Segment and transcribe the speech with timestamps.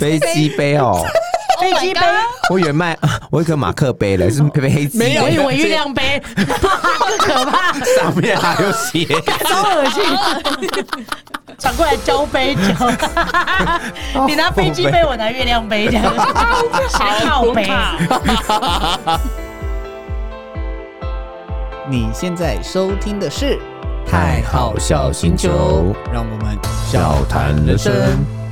[0.00, 1.04] 飞机杯哦。
[1.60, 2.00] 飞机杯，
[2.48, 2.96] 我以为卖，
[3.30, 6.46] 我一个马克杯嘞，是飞机，没有，我以为月亮杯，更
[7.18, 9.04] 可怕，上面还有血，
[9.44, 10.02] 超恶心，
[11.58, 12.90] 转过来交杯交，
[14.26, 16.02] 你拿飞机杯，我拿月亮杯，这样。
[17.28, 19.18] 好可怕。
[21.90, 23.58] 你现在收听的是
[24.10, 26.58] 太好笑星球，让我们
[26.90, 27.92] 笑谈人生，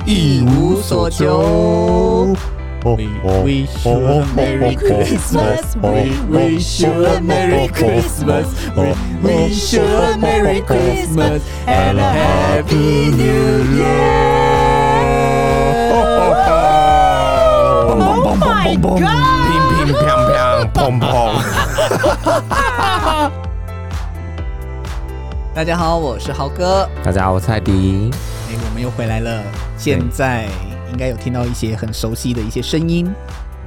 [0.05, 2.35] 一无所求。
[2.83, 3.09] We
[3.43, 5.75] wish you a Merry Christmas.
[5.81, 8.47] We wish you a Merry Christmas.
[8.75, 13.99] We wish you a Merry Christmas and a Happy New Year.
[18.21, 18.97] Oh my God！
[18.97, 19.05] 乒
[19.85, 21.03] 乒乓乓，砰砰。
[25.53, 26.87] 大家好，我是豪哥。
[27.03, 28.09] 大家好，我是蔡迪。
[28.59, 29.41] 哎，我们又回来了。
[29.77, 30.47] 现在。
[30.91, 33.05] 应该有听到一些很熟悉的一些声音，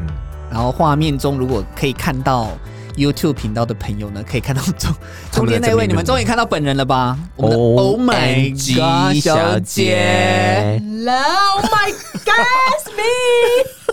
[0.00, 0.08] 嗯，
[0.50, 2.48] 然后画面中如果可以看到
[2.96, 4.92] YouTube 频道的朋友呢，可以看到中
[5.30, 7.16] 中间那位，你们终于看到本人了吧？
[7.36, 11.92] 我们的 Oh my God 小姐，Oh my
[12.24, 13.04] God me，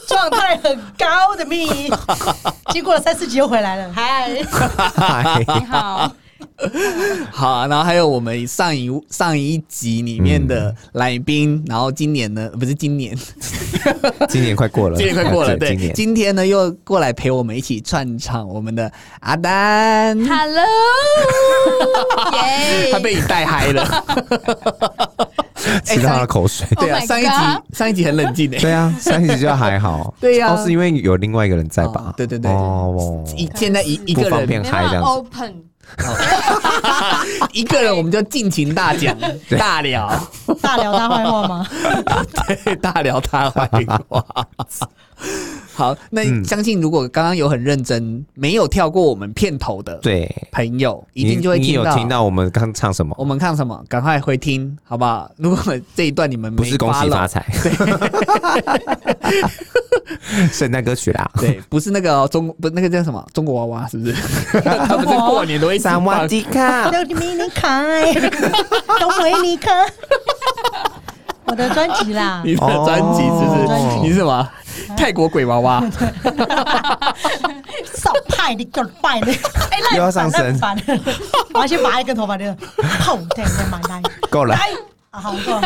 [0.08, 1.96] 状态很高的 me，
[2.74, 4.28] 经过了三四集又回来了，嗨，
[5.60, 6.12] 你好。
[7.32, 13.18] 好、啊，然后还有我们上一上一集里面的来宾，嗯、然后今年呢，不是今年，
[14.28, 20.66] 今年快过了，今年快过了，对，今，今天呢又过来陪我们一起串场，我们的阿丹，Hello，
[22.92, 24.04] 他被你带嗨了，
[25.86, 27.30] 吃到他的口水，对啊，上一集
[27.74, 30.56] 上一集很冷静的，对啊，上一集就还好，对呀、啊。
[30.56, 32.08] 哦，是因为有另外一个人在吧？
[32.08, 33.24] 哦、对对对，哦，
[33.56, 34.30] 现在一一个人。
[34.32, 35.10] 不方便嗨这样子。
[35.10, 35.69] Open
[37.54, 39.16] 一个人我们就尽情大讲
[39.58, 40.10] 大聊，
[40.62, 41.68] 大聊大坏话吗？
[42.48, 43.70] 对，大聊大坏
[44.08, 44.24] 话。
[45.80, 50.30] 好，那相信如果刚刚有很认真，没有跳过我们片头的对。
[50.52, 52.22] 朋友，一定就会听到你有听到。
[52.22, 55.32] 我们刚唱什么，我们唱什么，赶快回听，好不好？
[55.38, 57.46] 如果这一段你们没不是恭喜发财，
[60.52, 63.26] 圣诞歌曲啦， 对，不是那个中不那个叫什么？
[63.34, 64.14] 中国娃娃，是不是？
[64.60, 68.14] 他不是过年都会萨瓦迪卡，都为你开，
[69.00, 69.72] 都为你开，
[71.46, 74.00] 我的专辑啦，你的专辑是不是？
[74.04, 74.50] 你是什么？
[74.98, 75.82] 泰国鬼娃娃，
[77.96, 79.32] 少派你个派你，
[79.96, 80.60] 又要上身，
[81.54, 84.56] 我要先拔一根头发，就砰，对，再买来，够了，
[85.12, 85.62] 好够了，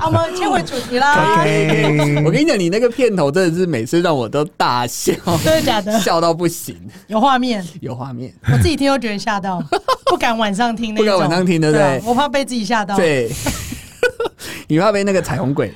[0.00, 1.40] 好，我们切回主题啦。
[1.40, 5.12] OK，我跟你讲，你那个片头真的是每次让我都大笑，
[5.44, 5.98] 真的假的？
[6.00, 6.76] 笑到不行，
[7.08, 9.62] 有画面，有画面，我自己听都觉得吓到，
[10.06, 12.00] 不敢晚上听，不敢晚上听，对不对？
[12.04, 13.30] 我怕被自己吓到，对，
[14.66, 15.72] 你怕被那个彩虹鬼。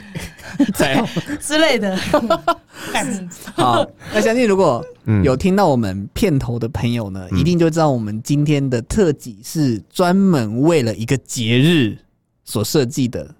[0.75, 1.05] 在。
[1.41, 1.97] 之类的，
[3.55, 4.84] 好，那相信如果
[5.25, 11.97] 有听到我们片头的朋友呢，嗯、一定就知道我们今天的特辑是专门为了一个节日
[12.44, 13.34] 所设计的。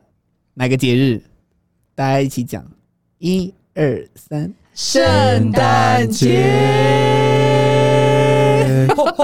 [0.55, 1.23] 哪个节日？
[1.95, 2.65] 大家一起讲，
[3.19, 7.20] 一二三，圣诞节。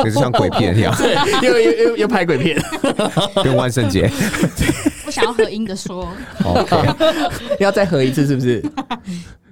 [0.03, 1.15] 可是像鬼片一样，对，
[1.49, 2.57] 又又又又拍鬼片，
[3.43, 4.11] 跟万圣节。
[5.05, 6.09] 不想要合音的说
[6.45, 6.77] ，OK，
[7.61, 8.61] 要再合一次是不是？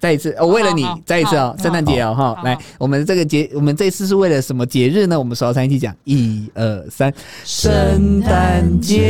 [0.01, 5.17] 再一次，我为了你再一次哦，圣诞节哦哈，来，我们这个节，我们这次是为了什么节日呢？
[5.19, 7.11] 我们数到三一起讲，一二三，
[7.45, 9.01] 圣诞节。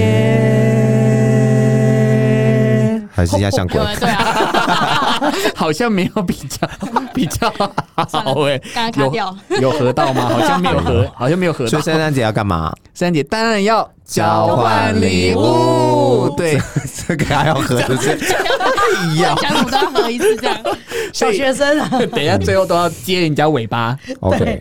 [3.15, 5.23] 还是一下像鬼， 对啊，
[5.55, 6.69] 好像没有比较
[7.15, 7.49] 比较
[7.95, 10.29] 好哎，刚刚卡掉，有合到吗？
[10.29, 11.65] 好像没有合，好像没有合。
[11.69, 12.75] 所以圣诞节要干嘛？
[12.93, 16.61] 圣诞节当然要交换礼物，对，
[17.07, 18.19] 这个还要合的是
[19.13, 20.59] 一样，想怎么都要合一次这样。
[21.13, 23.97] 小学生啊，等一下最后都要接人家尾巴。
[24.19, 24.59] OK，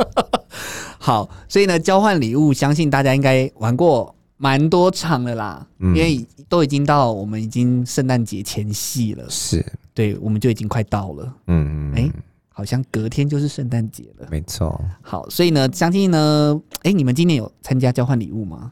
[1.00, 4.14] 好，所以呢，交换礼物，相信大家应该玩过。
[4.44, 12.12] 蛮多场的啦，嗯、因为都已经到我们已经圣诞节前夕了，是对，我们就已经快到了，嗯嗯，哎、欸，
[12.50, 14.78] 好像隔天就是圣诞节了，没错。
[15.02, 18.70] 好，所以呢，相信呢，哎、欸，你们今年有参加交换礼物吗？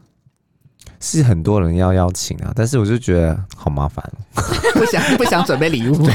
[1.00, 4.04] 是很多人要邀请啊，但是我就觉得好麻烦，
[4.76, 5.96] 不想不想准备礼物。
[6.04, 6.14] 对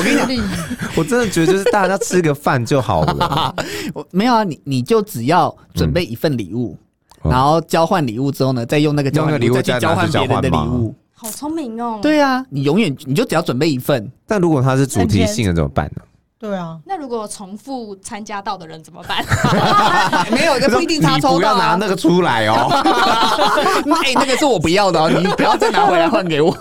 [0.00, 0.58] 我跟你讲，
[0.96, 3.54] 我真的觉得就是大家吃个饭就好了。
[3.94, 6.76] 我 没有啊，你你就只要准备一份礼物。
[6.76, 6.84] 嗯
[7.22, 11.98] 然后交换礼物之后呢，再用那个交换礼物再去交换别人的礼物，好聪明哦！
[12.00, 14.10] 对啊，你永远你就只要准备一份。
[14.26, 16.02] 但如果它是主题性的怎么办呢？
[16.40, 19.24] 对啊，那如果重复参加到的人怎么办？
[20.30, 21.36] 没有，不一定他抽到。
[21.36, 22.68] 不要拿那个出来哦。
[24.04, 26.56] 哎，那个是我不要的哦，你不要再拿回来换给我。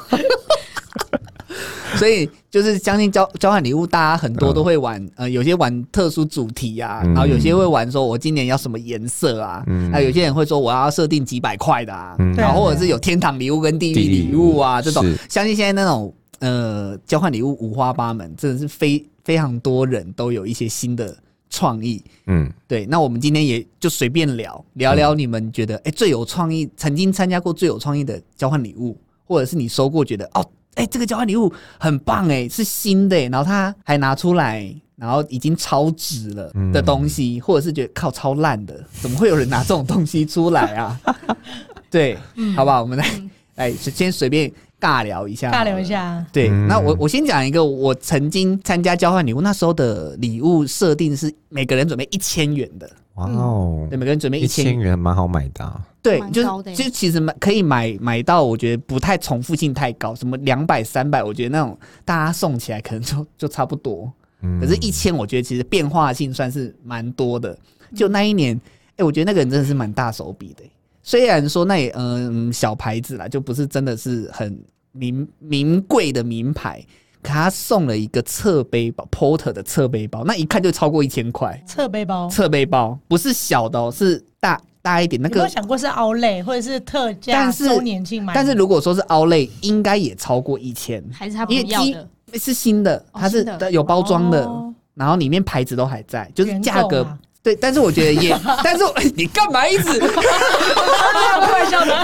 [1.99, 21.15] 所以就是相信交交换礼物，大家很多都会玩，呃，有些玩特殊主题啊，然后有些会玩说我今年要什么颜色啊，那有些人会说我要设定几百块的啊，然后或者是有天堂礼物跟地狱礼物啊这种，相信现在那种呃交换礼物五花八门，真的是非非常多人都有一些新的。
[21.49, 30.45] 创意，嗯，对，那我们今天也就随便聊聊聊，你们觉得哎、嗯欸、最有创意，曾经参加过最有创意的交换礼物，或者是你收过觉得哦，
[30.77, 40.99] 哎、欸、这个交换礼物很棒哎，是新的，然后他还拿出来，然后已经超值了的东西，嗯、或者是觉得靠超烂的，怎么会有人拿这种东西出来啊？
[41.91, 42.81] 对，嗯、好不好？
[42.81, 43.05] 我们来
[43.55, 44.51] 来先随便。
[44.79, 46.23] 尬聊一下，尬聊一下。
[46.31, 52.87] 对，那我我先讲一个，我曾经参加交换礼物，那时候的礼物设定是每个人准备一千元的。
[53.17, 55.81] 哇哦，对，每个人准备一千元，蛮好买的。
[56.01, 64.11] 对，就是就其实买可以买买到，我觉得不太重复性太高，什么两百、三百，我觉得那种大家送起来可能就就差不多。
[64.41, 67.57] 嗯可是，一千我觉得其实变化性算是蛮多的。
[67.95, 68.59] 就那一年，
[68.97, 70.63] 哎，我觉得那个人真的是蛮大手笔的。
[71.01, 76.85] 虽然说那也嗯小牌子啦，就不是真的是很名名贵的名牌，
[77.27, 81.61] 可他送了一个侧背包，Porter 的侧背包，那一看就超过一千块。
[81.67, 85.21] 侧背包，侧背包不是小的哦，是大大一点。
[85.21, 87.33] 那个有没有想过是 Outlet 或者是特价？
[87.33, 91.03] 但是周年庆买，但是如果说是 Outlet，应该也超过一千。
[91.11, 92.07] 还是他不要的？
[92.35, 94.49] 是新的，它是有包装的，
[94.93, 97.05] 然后里面牌子都还在，就是价格。
[97.47, 98.83] 对，但是我觉得也，但是
[99.15, 101.95] 你干嘛一直开玩笑的？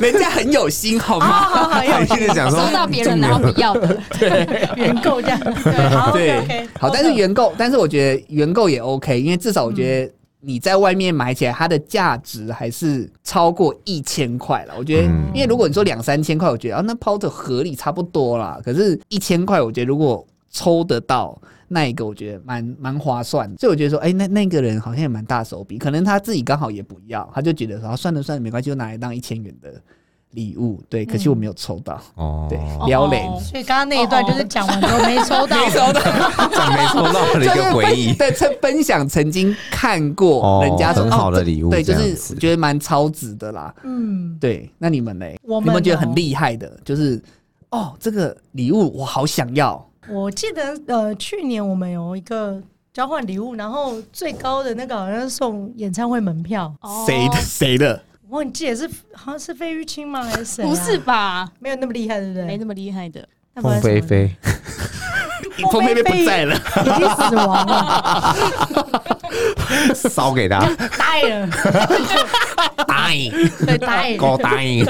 [0.00, 1.68] 人家很有心，好吗？
[1.68, 5.40] 很有心的讲说，收到别人然后不要的，对，原购这样，
[6.12, 14.74] 对，好，但是原购，但是我觉得原购也 OK，因为至少我觉得你在外面买起来，它的价值还是超过一千块了。
[14.78, 18.60] 我觉得，因为如果你说两三千块，我觉得啊，那抛的合理差不多啦。
[18.64, 21.36] 可是，一千块，我觉得如果抽得到。
[21.68, 29.72] 那一个我觉得蛮蛮划算的，所以我觉得说，哎、欸，那那个人好像也蛮大手笔，可能他自己刚好也不要，他就觉得说，算了算了，没关系，就拿来当一千元的
[30.32, 30.82] 礼物。
[30.88, 32.00] 对，可惜我没有抽到。
[32.16, 33.20] 哦，对，撩人。
[33.40, 36.00] 所以刚刚那一段就是讲完之后没抽到，没抽到，
[36.48, 38.12] 讲 没抽到的一个回忆。
[38.14, 43.74] 对，分分享曾经看过人家说、哦、很好的礼物，对，就是觉得蛮超值的啦。
[43.84, 44.70] 嗯，对。
[44.78, 45.26] 那你们呢？
[45.42, 47.22] 我们、哦、你们觉得很厉害的，就是
[47.70, 49.84] 哦，这个礼物我好想要。
[50.08, 52.60] 我记得呃，去年我们有一个
[52.92, 56.72] 交换礼物，然后最高的那个好像是送演唱会门票。
[57.06, 57.36] 谁的？
[57.40, 58.02] 谁的？
[58.28, 60.22] 我忘记是好像是费玉清吗？
[60.22, 60.64] 还是谁？
[60.64, 61.48] 不是吧？
[61.58, 62.44] 没有那么厉害，对不对？
[62.44, 63.26] 没那么厉害的。
[63.56, 64.34] 凤飞飞，
[65.70, 68.34] 凤飞飞不在了，已经死亡了。
[69.94, 70.58] 烧给他，
[70.98, 71.50] 答应，
[72.86, 73.30] 答应，
[73.64, 74.84] 对，答应，高答应。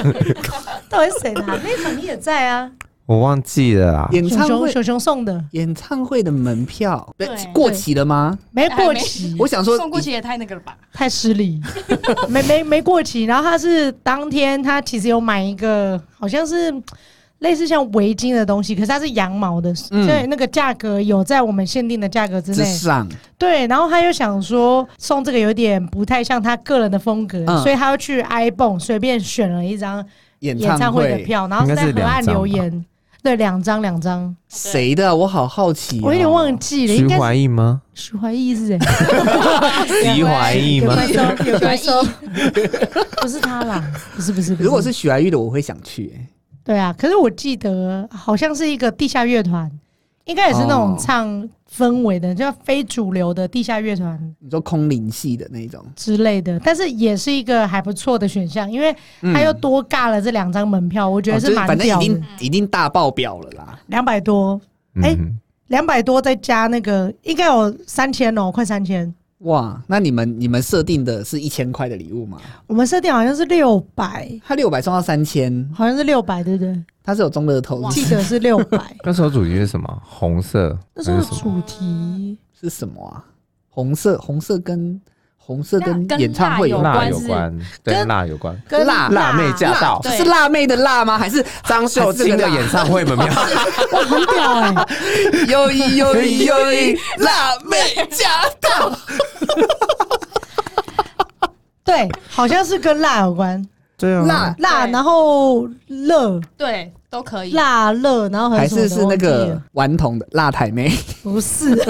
[0.89, 1.43] 到底是谁的？
[1.45, 2.71] 那场你也在啊？
[3.05, 4.09] 我忘记了啊！
[4.11, 7.07] 演唱会熊熊送的演唱会的门票，
[7.53, 8.37] 过期了吗？
[8.51, 9.35] 没过期。
[9.37, 11.61] 我想说送过期也太那个了吧，太失礼。
[12.27, 13.25] 没没没过期。
[13.25, 16.73] 然后他是当天他其实有买一个，好像是
[17.39, 22.63] 类似像围巾的东西，可是它是羊毛的，所以那个价格有在我们限定的价格之内。
[22.63, 23.07] 上
[23.37, 30.03] 对，然后他又想说送这个有点不太像他个人的风格，所以他又去 ibon 随便选了一张
[30.39, 32.83] 演唱会的票，然后是在河岸留言。
[33.25, 35.15] 对，两张两张，谁的？
[35.15, 36.95] 我好好奇，我有点忘记了。
[36.95, 37.81] 徐怀义吗？
[37.95, 38.77] 徐怀义是谁？
[40.13, 40.95] 徐怀义吗？
[41.43, 42.03] 有回收，
[43.19, 43.83] 不是他啦，
[44.15, 44.53] 不是不是。
[44.59, 46.13] 如果是徐怀义的，我会想去。
[46.63, 49.71] 对啊，可是我记得好像是一个地下乐团。
[50.25, 54.19] 应该也是那种唱氛围的，就非主流的地下乐团。
[54.39, 61.77] 你说空灵系的那种之类的，但是也是一个还不错的选项，因为他又多尬了这两张门票，我觉得是蛮屌的。
[61.77, 64.59] 反正已经已经大爆表了啦，两百多，
[65.01, 65.15] 哎，
[65.67, 69.13] 两百多再加那个，应该有三千哦，快三千。
[69.39, 72.39] 哇，那你们你们设定的是一千块的礼物吗？
[72.67, 76.83] 我们设定好像是六百，他六百送到三千，好像是六百，对不对？
[77.03, 78.79] 他是有中乐透，记得是六百。
[79.03, 80.01] 那时候主题是什么？
[80.03, 80.79] 红色。
[80.93, 83.23] 那时候主题是什么啊？
[83.69, 84.99] 红色，红色跟
[85.45, 91.19] 红色跟演唱会有辣有关，跟辣有关，跟辣辣妹驾到，是辣妹的辣吗？
[91.19, 93.27] 还是张秀清的演唱会门票？
[93.93, 94.73] 哇，很屌哎！
[95.47, 98.91] 有一有一有一辣妹驾到，
[101.85, 103.63] 对，好像是跟辣有关。
[103.97, 107.53] 对啊，辣辣，然后热，对，都可以。
[107.53, 110.91] 辣热，然后还是是那个顽童的辣台妹？
[111.23, 111.81] 不是，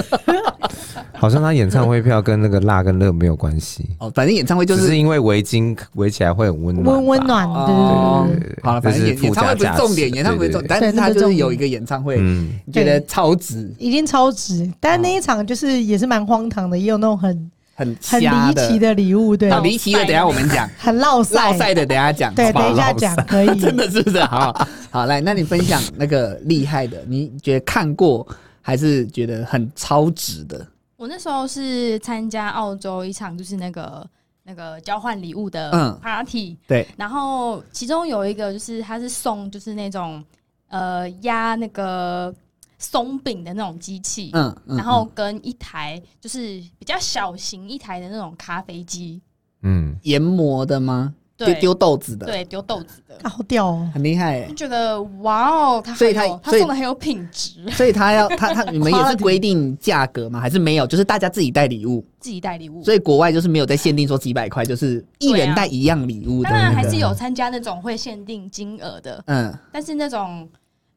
[1.12, 8.26] 好像他演唱会票跟那个辣跟热没有关系，哦，反正演唱会就就是是因为围巾围起来会很温暖，温温暖，对哦。
[8.28, 8.46] 对对对。
[8.46, 23.46] 对对好了，反正演演唱会不是重点，演唱会重但是他就是有一个演唱会，嗯，觉得超值，已经超值，但那一场就是也是蛮荒唐的，也有那种很很很瞎离奇的礼物，对，好离奇的，等下我们讲，很落赛落赛的等下讲，对，等一下讲可以。
[23.60, 24.18] 真的是不是？
[24.24, 28.26] 好好来，那你分享那个厉害的，你觉得看过
[28.62, 30.66] 还是觉得很超值的？
[30.96, 34.06] 我那时候是参加澳洲一场，就是那个
[34.42, 40.24] 那个交换礼物的嗯 party，、对，然后其中有一个就是他是送就是那种
[40.68, 42.34] 呃压那个
[42.78, 49.20] 松饼的那种机器，嗯，嗯然后跟一台就是比较小型一台的那种咖啡机，
[49.62, 51.14] 嗯，研磨的吗？
[51.38, 53.28] 丢对丢豆子的，对，丢豆子的。
[53.28, 53.90] 好屌哦！
[53.92, 54.54] 很厉害欸就。
[54.54, 60.40] 觉得哇哦，他所以很有他他所以送的很有品质，所以他要他他你们也是 规定价格吗？
[60.40, 60.86] 还是没有？
[60.86, 62.82] 就是大家自己带礼物，自己带礼物。
[62.82, 66.54] 所以国外就是没有在限定说几百块，就是一人带一样礼物的、那个。
[66.54, 70.48] 当然还是有参加那种会限定金额的，嗯，但是那种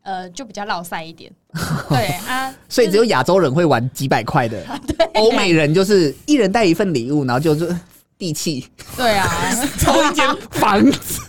[0.03, 1.31] 呃就比较落塞一点。
[1.89, 4.57] 对啊，所以只有亚洲人会玩几百块的，
[5.15, 7.75] 欧美人就是一人带一份礼物，然后就是
[8.17, 8.67] 地契。
[8.95, 9.27] 对啊，
[9.79, 11.21] 抽一间房子，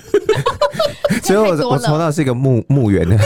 [1.22, 3.16] 所以我我抽到是一个墓墓园的，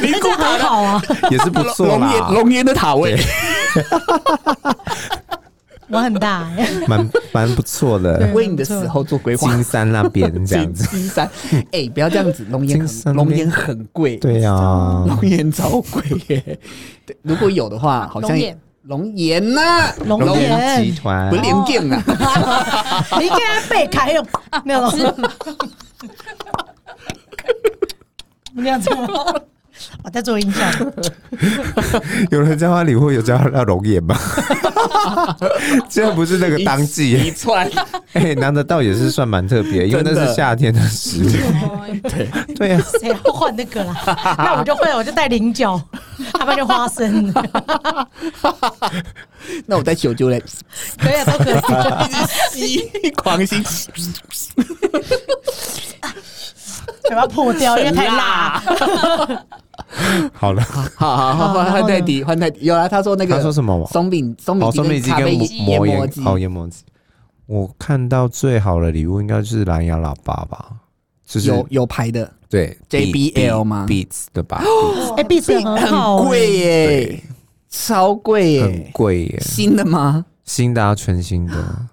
[0.00, 3.18] 那这样很好啊，也是不错龙岩啦，龙岩的塔位。
[5.92, 6.48] 玩很大。
[6.56, 6.86] 欸。
[6.86, 8.18] 蛮蛮不错的。
[8.18, 8.32] 对。
[8.32, 9.48] 为你的死后做规划。
[9.52, 9.62] 金。
[9.62, 11.30] 山那边这样子， 金山，
[11.72, 13.26] 哎、不要这样子，龙岩金山那边。
[13.26, 16.58] 很龙岩很贵，对呀、啊，龙岩超贵耶。
[17.06, 18.30] 对，如果有的话，好像
[18.82, 19.54] 龙岩。
[19.54, 20.50] 呐，龙龙岩。
[20.50, 21.30] 岩集团。
[21.30, 22.02] 不是连剑啊，
[23.20, 24.24] 你给他背开有
[24.64, 25.14] 那种，
[28.54, 29.06] 那样子吗？
[30.04, 30.64] 我在做音效，
[32.30, 34.16] 有人叫他礼物，有叫他龙眼吗？
[35.88, 37.68] 这不是那个当一季，串，
[38.14, 41.28] 哎、拿得倒也是算蛮特别，因为那是夏天的食物。
[42.08, 43.94] 对，对呀、谁要换那个啦？
[44.38, 45.80] 那我就换，我就带菱角，
[46.34, 47.32] 要不然就花生，
[49.66, 50.42] 那我再求救嘞，
[50.98, 51.56] 可以啊，都可以。
[52.52, 53.62] 吸狂吸，
[57.12, 58.62] 嘴巴破掉，因为太辣。
[60.32, 60.62] 好了，
[60.96, 62.64] 好好好，换泰迪，换泰迪。
[62.64, 66.82] 有啊，他说那个他说什么松饼松哦，饼松饼机跟磨磨研研磨研磨机。
[67.44, 70.70] 我看到最好的礼物应该就是蓝牙喇叭吧，
[71.26, 74.62] 就是有有牌的，对 JBL 吗 Beats 的吧
[75.18, 77.22] 哎，Beats 很贵欸，耶对，
[77.68, 80.24] 超贵耶很耶，贵耶，新的吗？
[80.46, 81.52] 新的啊，全新的，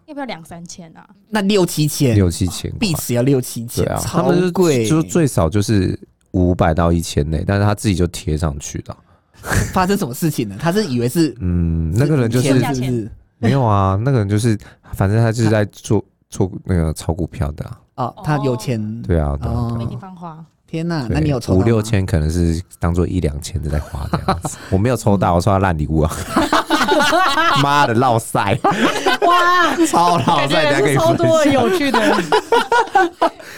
[0.09, 1.07] 要不要两三千啊？
[1.29, 2.79] 那六七千，六七千块。
[2.79, 5.97] Beats 要六七千，对啊，他超贵，就最少就是
[6.31, 8.95] 五百到一千内，但是他自己就贴上去的。
[9.71, 10.57] 发生什么事情呢？
[10.59, 13.11] 他是以为是嗯，那个人就是是不是？
[13.37, 14.57] 没有啊， 那个人就是，
[14.93, 17.79] 反正他就是在做做那个炒股票的啊。
[17.95, 19.37] 哦，他有钱，对啊
[19.77, 21.07] 没地方花，天哪！
[21.07, 21.81] 对那你有抽到五六？
[21.81, 24.57] 千，可能是当做一两千的在花这样子。
[24.69, 26.11] 我没有抽到，我抽到烂礼物啊！
[27.63, 28.57] 妈的，落塞，
[29.21, 31.45] 哇，超落感觉塞，人是可以分超多。
[31.45, 31.99] 有趣的。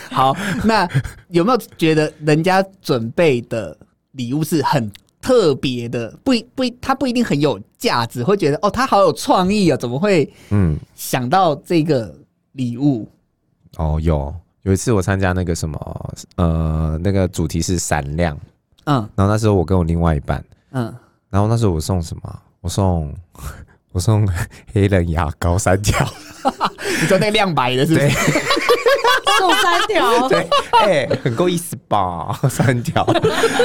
[0.09, 0.87] 好，那
[1.29, 3.75] 有没有觉得人家准备的
[4.13, 4.89] 礼物是很
[5.21, 6.13] 特别的？
[6.23, 12.13] 不一不一，他不一定很有价值，会觉得哦，他好有创意啊，怎么会嗯，想到这个
[12.53, 13.07] 礼物？
[13.77, 18.37] 哦，有有一次我参加那个什么，呃，那个主题是闪亮，
[18.85, 20.93] 嗯然后那时候我跟我另外一半，嗯，
[21.29, 22.39] 然后那时候我送什么？
[22.61, 23.13] 我送
[23.91, 24.27] 我送
[24.73, 25.97] 黑人牙膏三条，
[27.01, 28.09] 你说那个亮白的是不是？
[29.39, 32.31] 送三条，对，哎、很够意思吧？
[32.47, 33.03] 三条，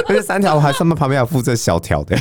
[0.09, 2.17] 而且三条我还上面旁边还有附这小条的。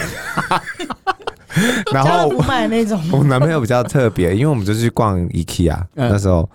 [1.94, 3.02] 然后家乐福买那种。
[3.14, 6.50] 我男朋友比较特别，因为我们就去逛 IKEA，、嗯那时候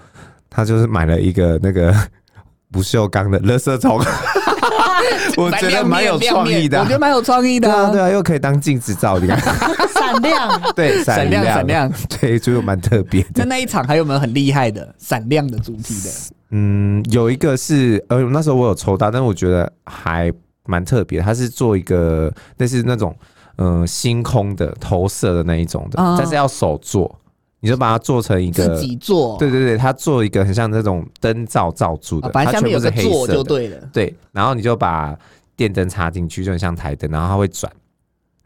[0.50, 1.95] 他就是买了一个那个
[2.71, 3.99] 不锈钢的垃圾桶，
[5.37, 9.38] 我觉得蛮有创意的啊、我觉得蛮有创意的、对啊，对啊，又可以当镜子照，你看，
[9.95, 11.45] 闪亮，对，闪亮。
[11.45, 13.28] 闪亮，对，就蛮特别的。
[13.37, 14.95] 那那一场还有没有很厉害的？
[14.99, 16.11] 闪亮的主题的？
[16.50, 20.33] 嗯，有一个是，呃，那时候我有抽到，但是我觉得还
[20.66, 23.14] 蛮特别，它是做一个那是那种，
[23.57, 27.19] 嗯、呃，星空的投射的那一种的，哦但是要手做，
[27.61, 33.76] 你就把它做成一个自己做，对对对，它做一个很像那种灯罩罩住的，啊反正下面有个它全部是黑座就对了。
[33.93, 35.14] 对，然后你就把
[35.57, 37.71] 电灯插进去，就很像台灯，然后它会转，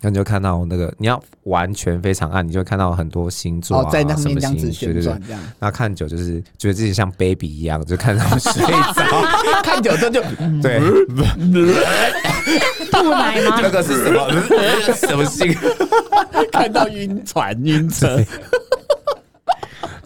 [0.00, 9.22] 然后你就看到那个你要完全非常暗，你就会看到很多星座啊，哦，在那什么样子星旋转，对对对，这样然后看久就是觉得自己像 baby 一样，就看到 睡着，
[9.62, 10.20] 看久之后就
[10.60, 10.80] 对，
[12.90, 13.60] 吐奶吗？
[13.62, 14.92] 那个是什么？
[14.94, 15.54] 什么星？
[16.50, 18.18] 看看到晕船晕车，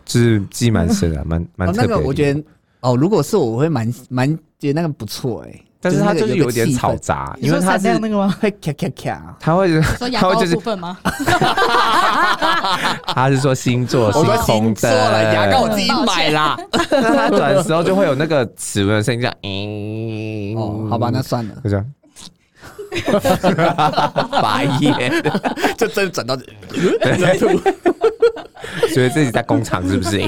[0.08, 1.82] 就是记蛮深的，蛮蛮特别。
[1.82, 2.42] 那个我觉得
[2.80, 5.54] 哦，如果是我，我会蛮蛮觉得那个不错哎。
[5.80, 8.36] 但是它就是有点吵杂，因为它是那个吗？
[8.40, 10.98] 会咔咔咔，它会说牙膏部分吗？
[13.14, 16.58] 他是说星座，我说星座了，牙膏我自己买啦。
[16.90, 21.86] 那它转的时候就会有那个齿轮的声音，这样，嗯，哦，好吧，那算了，就这样。
[24.42, 25.12] 白眼，
[25.76, 26.44] 就真的转到这，
[28.92, 30.18] 所以自己在工厂是不是？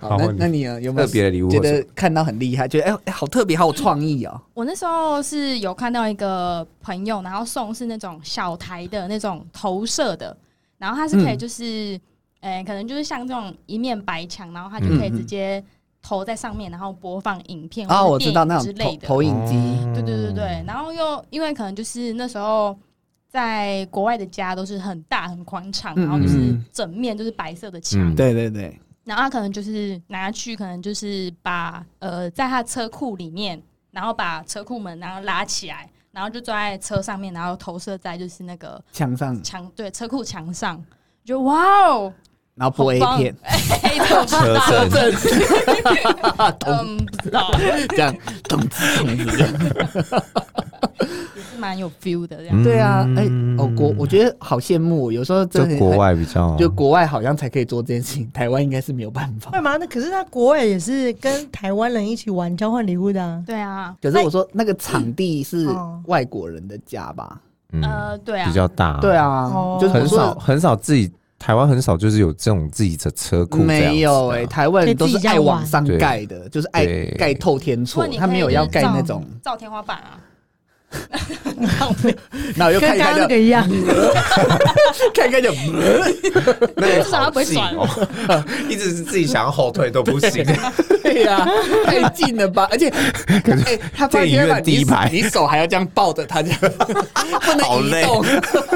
[0.00, 1.48] 好，那那你有没有特别的礼物？
[1.48, 4.40] 觉得看到很厉害，觉得哎哎，好特别，好有创意哦。
[4.52, 10.36] 我那时候是有看到一个朋友，然后送是那种小台的那种投射的，
[10.78, 11.96] 然后它是可以就是，
[12.40, 15.62] 哎，可能就是像这种一面白墙，然后它就可以直接
[16.02, 19.54] 投在上面，然后播放影片啊，我知道那种之类的投影机。
[19.94, 22.76] 对对对对，然后又因为可能就是那时候
[23.28, 28.14] 在国外的家都是很大很宽敞，然后就是整面都是白色的墙。
[28.14, 28.78] 对对对。
[29.02, 40.84] 然后他可能就是拿去，可能就是把呃，在他车库里面，然后把车库门然后拉起来，然后就坐在车上面，然后投射在就是那个墙上，墙对车库墙上，
[41.24, 42.12] 就哇哦，
[42.60, 43.34] 然后播 A 片，
[44.28, 45.14] 车震，
[46.66, 47.50] 嗯，不知道，
[47.88, 48.14] 这样，
[48.46, 48.68] 咚咚
[49.16, 49.50] 这样。
[51.58, 59.50] 蛮有 feel 的这样，对啊，哎、欸，哦，国我觉得好羡慕，有时候真的国外比较，就国外好像才可以做这件事情，台湾应该是没有办法。
[59.56, 59.78] 会吗？
[59.78, 63.42] 那可是他国外也是跟台湾人一起玩交换礼物的啊。
[63.46, 65.66] 对啊，可是我说那个场地是
[66.04, 67.40] 外国人的家吧？
[67.72, 69.50] 嗯，呃，对啊，比较大，对啊，
[69.80, 76.84] 就很少很少自己台湾很少就是有这种自己的车库，没有哎，台湾人都是爱往上盖的，就是爱
[77.16, 80.20] 盖透天厝，他没有要盖那种造天花板啊。
[82.56, 83.68] 然后又看一看就一样，
[85.14, 85.52] 看一看就，
[86.76, 87.86] 那至少他不会转哦，
[88.68, 90.44] 一直是自己想要后退都不行。
[91.02, 91.46] 对呀，
[91.84, 92.68] 太近了吧？
[92.70, 92.88] 而且，
[93.66, 98.24] 哎，他发现第一排，你手还要这样抱着他，这样不能移动，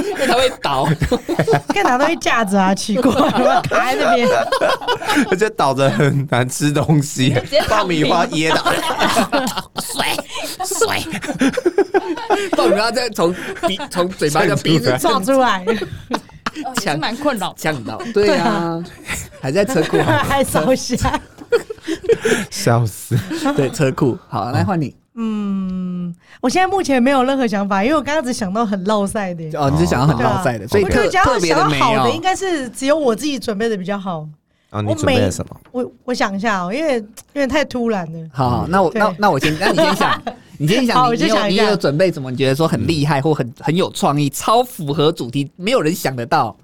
[0.04, 0.84] 因为他会倒。
[1.68, 3.12] 可以拿东西架子啊，奇怪，
[3.62, 4.28] 卡在那边，
[5.30, 7.34] 而且倒着很难吃东西，
[7.68, 8.72] 爆米花噎到，
[9.80, 10.04] 水
[10.64, 11.02] 水。
[12.56, 13.34] 到底要再从
[13.66, 15.64] 鼻从嘴巴的鼻子撞出来，
[16.76, 18.82] 抢蛮困扰，呛到，对啊，
[19.40, 21.20] 还在车库，还烧香，
[22.50, 23.16] 笑死，
[23.56, 34.26] 对，车库，好，来换你，嗯，我现在目前没有任何想法，因为我刚刚只想到很烙赛的，哦，你是想到很烙赛的，所以特特别的好的应该是只有我自己准备的比较好。
[34.70, 35.60] 啊，你准备了什么？
[35.70, 36.96] 我我想一下哦，因为
[37.32, 38.28] 因为太突然了。
[38.32, 40.20] 好，那我那那我先，那你先想。
[40.58, 42.30] 你今天想，你有你有准备什么？
[42.30, 46.56] 你觉得说很厉害或很很有创意，超符合主题，没有人想得到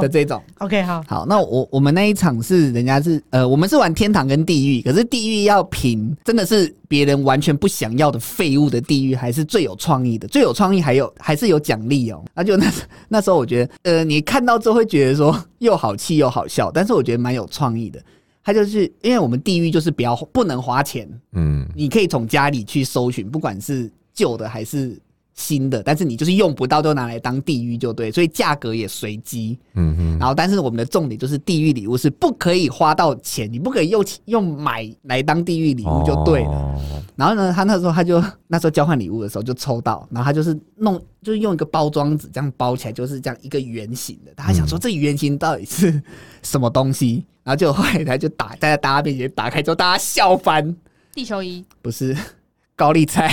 [0.00, 0.42] 的这种。
[0.58, 10.26] OK，好，好，那我我们那一场是人家是呃，我们是玩天堂跟地狱，可是地狱要评真的是别人完全不想要的废物的地狱，还是最有创意的？
[10.28, 12.24] 最有创意还有还是有奖励哦。
[12.34, 12.72] 那就那
[13.08, 18.00] 那时候我觉得，呃，你看到之后会觉得说又好气又好笑，但是我觉得蛮有创意的。
[18.44, 25.00] 他就是因为我们地狱就是不要不能花钱，嗯，你可以从家里去搜寻，不管是旧的还是
[25.32, 36.50] 新的，但是你就是用不到，就拿来当地狱就对，所以价格也随机，嗯嗯，然后但是我们的重点就是地狱礼物是不可以花到钱，你不可以用用买来当地狱礼物就对了。
[36.50, 44.32] 哦、然后呢，他那时候他就那时候交换礼物的时候就抽到，然后他就是弄就是用一个包装纸这样包起来，就是这样一个圆形的。
[44.36, 46.00] 他想说这圆形到底是
[46.42, 47.24] 什么东西？
[47.44, 50.74] 然后就后来他就打在大家面前打开之后，大家笑翻。
[51.12, 52.16] 地球仪不是
[52.74, 53.32] 高丽菜，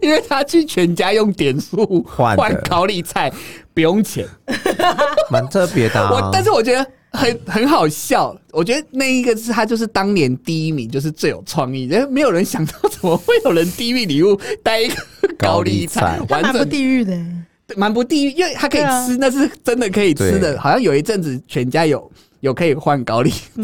[0.00, 3.32] 因为他去全家用点数换高丽菜，
[3.74, 4.24] 不用钱，
[5.30, 6.00] 蛮特别的。
[6.10, 8.36] 我但是我觉得很很好笑。
[8.52, 11.84] 我觉得那一个是他就是当年第一名，就是最有创意。
[11.84, 14.94] 因为没有人想到怎么会有人地狱礼物带一个
[15.38, 17.18] 高丽菜，完全地狱的。
[17.76, 20.58] 蛮不地狱，因为它可以吃，啊、那是真的可以吃的。
[20.60, 23.62] 好像有一阵子全家有 有可以换高丽菜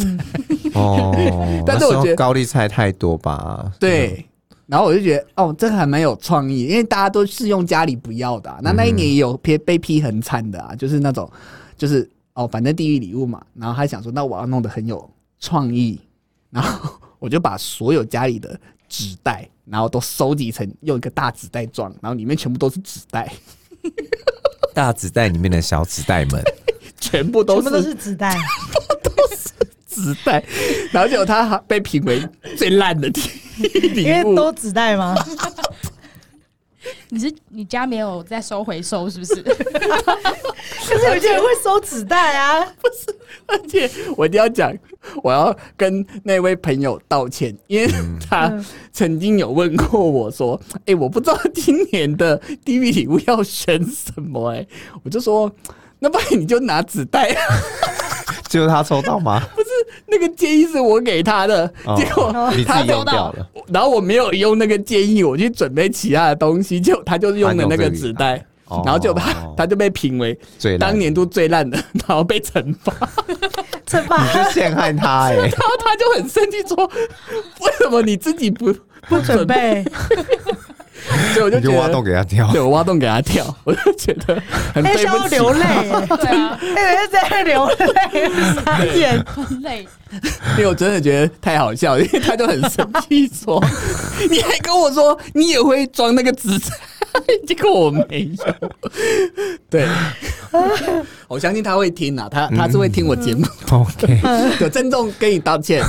[0.75, 1.15] 哦，
[1.67, 3.73] 但是我觉得高丽菜太多吧。
[3.81, 4.27] 对，
[4.67, 8.59] 然后我就觉得哦，这个还蛮有创意，因为大家都是用家里不要的，啊。
[8.63, 11.31] 那那一年也有批被批很惨的啊，就是那种
[11.79, 13.43] 就是哦，反正地狱礼物嘛。
[13.55, 15.09] 然后他想说，那我要弄得很有
[15.41, 15.99] 创意，
[16.51, 23.33] 然后我就把所有家里的纸袋，然后都收集成用一个大纸袋装，然后里面全部都是纸袋。
[24.75, 26.43] 大纸袋里面的小纸袋们，
[27.01, 28.37] 全部都是都是纸袋，
[29.03, 29.51] 都是
[29.89, 30.43] 纸袋。
[30.93, 32.23] 然后结果他被评为
[32.57, 33.21] 最烂的礼
[33.95, 35.15] 物，因为都纸袋吗？
[37.11, 39.43] 你是你家没有在收回收是不是？
[39.43, 44.73] 可是有些人会收纸袋啊， 不是，而且我一定要讲，
[45.23, 47.91] 我要跟那位朋友道歉，因为
[48.29, 48.53] 他
[48.93, 54.67] 曾经有问过我说：“哎、欸，我不知道今年的 DV 礼物要选什么。”哎，
[55.03, 55.51] 我就说
[55.99, 57.37] ：“那不然你就拿纸袋。”
[58.49, 59.43] 就是他抽到吗？
[60.07, 62.33] 那个建议是我给他的，哦、结果
[62.67, 63.49] 他用掉了。
[63.69, 68.45] 然后我没有用那个建议，我去准备其他的东西，就他就是用的那个纸袋。
[68.85, 70.37] 然后就他他就被评为
[70.81, 72.93] 当年度最烂的，然后被惩罚，
[73.87, 76.77] 惩罚你就陷害他 哎、欸，然后他就很生气说
[77.63, 78.75] ：“为什么你自己不
[79.09, 79.85] 不准备？”
[81.37, 84.43] 所以我就觉得挖洞给他跳，对我挖洞给他跳， 我就觉得
[84.75, 85.65] 很对不起，要流泪，
[86.17, 89.25] 对啊，因为在流泪，眼
[89.63, 89.87] 泪，
[90.57, 93.63] 因为我真的觉得太好笑，因为他就很生气说
[94.31, 96.67] ：“你还跟我说你也会装那个纸袋。”
[97.47, 98.71] 结 果我没有，
[99.71, 99.87] 对，
[101.29, 104.21] 我相信他会听啊，他他是会听我节目，OK，
[104.61, 105.83] 有郑重跟你道歉。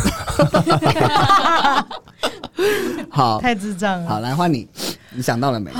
[3.09, 4.09] 好，太智障了。
[4.09, 4.67] 好，来换你，
[5.11, 5.71] 你想到了没？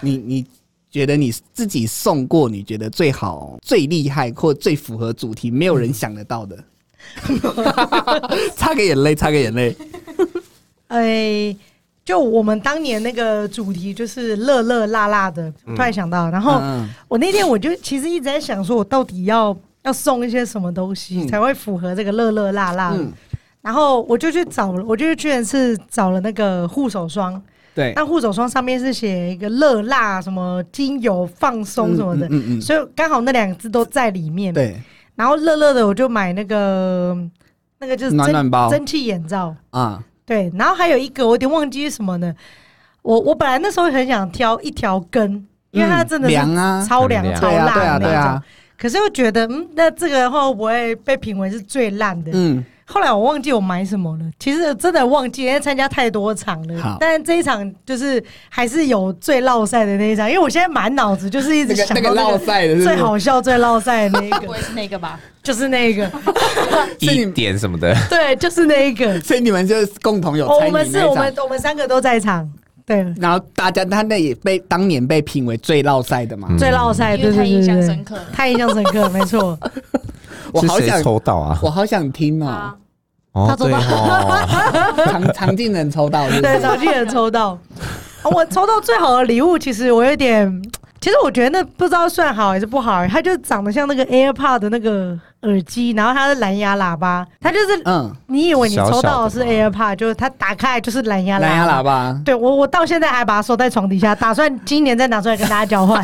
[0.00, 0.46] 你你
[0.90, 6.58] 觉得你自己送过，你觉得最好、最厉害或最符合主题，没有人想得到的？
[8.56, 9.76] 擦个眼泪，擦个眼泪。
[10.88, 11.56] 哎。
[12.04, 16.60] 就我们当年那个主题就是热热辣辣的，突然想到，然后
[17.08, 22.90] 我那天我就其实一直在想，说我到底要要送一些什么东西才会符合这个热热辣辣。
[22.90, 23.00] 的，
[23.62, 27.40] 然后我就去找了，我就居然是找了那个护手霜，
[27.74, 34.78] 对，那护手霜上面是写一个热辣什么精油放松什么的，嗯嗯，所以刚好那两个字都在里面，对，
[35.16, 37.16] 然后热热的我就买那个
[37.78, 38.68] 那个就是暖暖包。
[38.70, 39.56] 蒸汽眼罩。
[39.70, 40.04] 啊。
[40.26, 42.34] 对，然后还有一个我有点忘记是什么呢？
[43.02, 46.36] 我我本来那时候很想挑一条根，因为它真的是
[46.88, 48.42] 超凉超辣的那种。
[48.76, 52.30] 可是又觉得，嗯，那这个会不会被评为是最烂的？
[52.34, 52.64] 嗯。
[52.86, 56.96] 后来我忘记我买什么了，其实真的忘记，因为参加太多场了。
[57.00, 65.18] 但这一场就是还是有最落赛的那一场，因为我现在满脑子就是一直想到那个落赛的最好笑、最落赛的那一个， 不会是那个吧？
[65.42, 66.10] 就是那个。
[67.00, 69.18] 一点什么的，对，就是那一个。
[69.20, 72.46] 所以你们就是共同有参与、哦、我们是我们我们三个都在场，
[72.84, 73.04] 对。
[73.18, 79.58] 然后大家他那也被当年被评为最烙赛的嘛，嗯、最烙赛，对对对，太印象深刻，太印象深刻，没错。
[80.54, 81.58] 我好想抽到啊！
[81.62, 82.72] 我好想听哦。
[83.34, 83.80] 他抽到，
[85.10, 87.58] 常常进人抽到，对，常进人抽到。
[88.22, 90.62] 我抽到最好的礼物，其实我有点，
[91.04, 93.06] 其实我觉得那不知道算好还是不好。
[93.06, 102.18] 它就长得像那个 AirPod 的那个耳机，然后它是蓝牙喇叭，它就是，嗯，你以为你抽到的是 AirPod，就是它打开就是蓝牙蓝牙喇叭。
[102.24, 106.02] 对，我我到现在还把它收在床底下，打算今年再拿出来跟大家交换。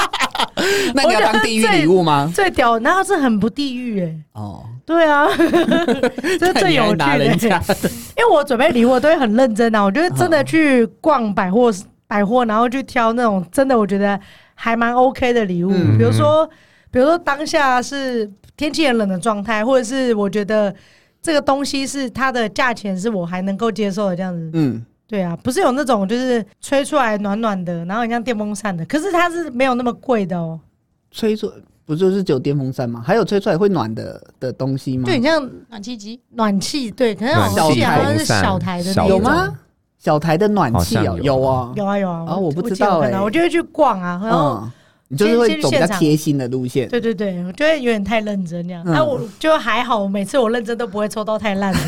[0.92, 2.30] 那你要当地狱礼物吗？
[2.34, 4.14] 最屌，然后是很不地狱哎。
[4.34, 4.62] 哦。
[4.84, 5.26] 对啊，
[6.38, 7.58] 这是最有趣的。
[8.14, 11.72] 因为我准备礼物都会很认真啊，我觉得真的去逛百货
[12.06, 14.18] 百货，然后去挑那种真的我觉得
[14.54, 15.70] 还蛮 OK 的礼物。
[15.70, 16.48] 比如说，
[16.90, 20.74] 比如说当下是天气很冷的状态，或者是我觉得
[21.20, 24.50] 这个东西是它的价钱是我还能够接受的这样子。
[24.54, 30.58] 嗯，对啊，不是有那种就是吹出来暖暖的，然后很像电风扇的，可是它是没有那么贵的哦，
[31.10, 31.52] 吹出。
[31.84, 33.00] 不就是只有电风扇吗？
[33.06, 35.04] 还有吹出来会暖的的东西吗？
[35.06, 39.56] 对，你像暖气机、暖气，对，可能小台是小台的，有吗？
[40.06, 42.24] 小台的暖气啊，有啊，有啊，有啊。
[42.28, 44.62] 啊，我不知道哎，我就会去逛啊，然后
[45.08, 46.88] 你就是会走比较贴心的路线。
[46.88, 48.84] 对对对，我觉得有点太认真这样。
[48.86, 51.80] 那我就还好，每次我认真都不会抽到太烂的，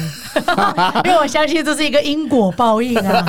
[1.07, 3.25] 因为我相信这是一个因果报应啊。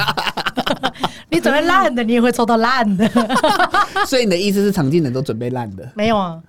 [1.30, 3.08] 你准备烂的，你也会抽到烂的。
[4.08, 5.88] 所以你的意思是，常进人都准备烂的？
[5.93, 6.41] 没有啊，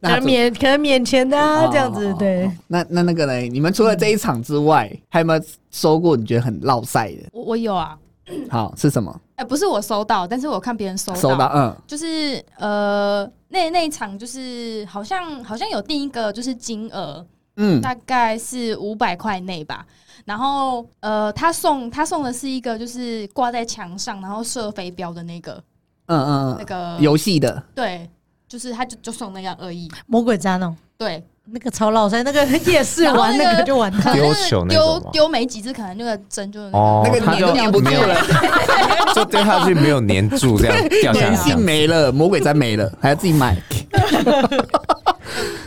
[0.00, 2.50] 可能免可能免钱的啊，这样子对。
[2.68, 3.40] 那那那个呢？
[3.42, 7.28] 你们除了这一场之外，还有没有收过你觉得很落赛的？
[7.32, 7.98] 我我有啊。
[8.48, 9.20] 好，是什么？
[9.34, 11.18] 哎，不是我收到，但是我看别人收到。
[11.18, 19.84] 收到，嗯，就是呃，那那一场就是好像好像有定一个就是金额，嗯，大概是五百块内吧。
[20.24, 25.60] 然后，呃，他送他送的是一个，就是挂在墙上，然后射飞镖的那个，
[26.06, 28.08] 嗯嗯，那个游戏的，对，
[28.50, 29.88] 就是他就就送那样而已。
[30.08, 38.16] 魔鬼毡哦，对，那个超老三，那个夜市玩那个就玩丢球，丢丢没几次，可能那个针就哦，那个粘都粘不住了，
[39.14, 43.56] 就丢下去没有粘住，这样掉下来，粘性没了，魔鬼粘没了，还要自己买。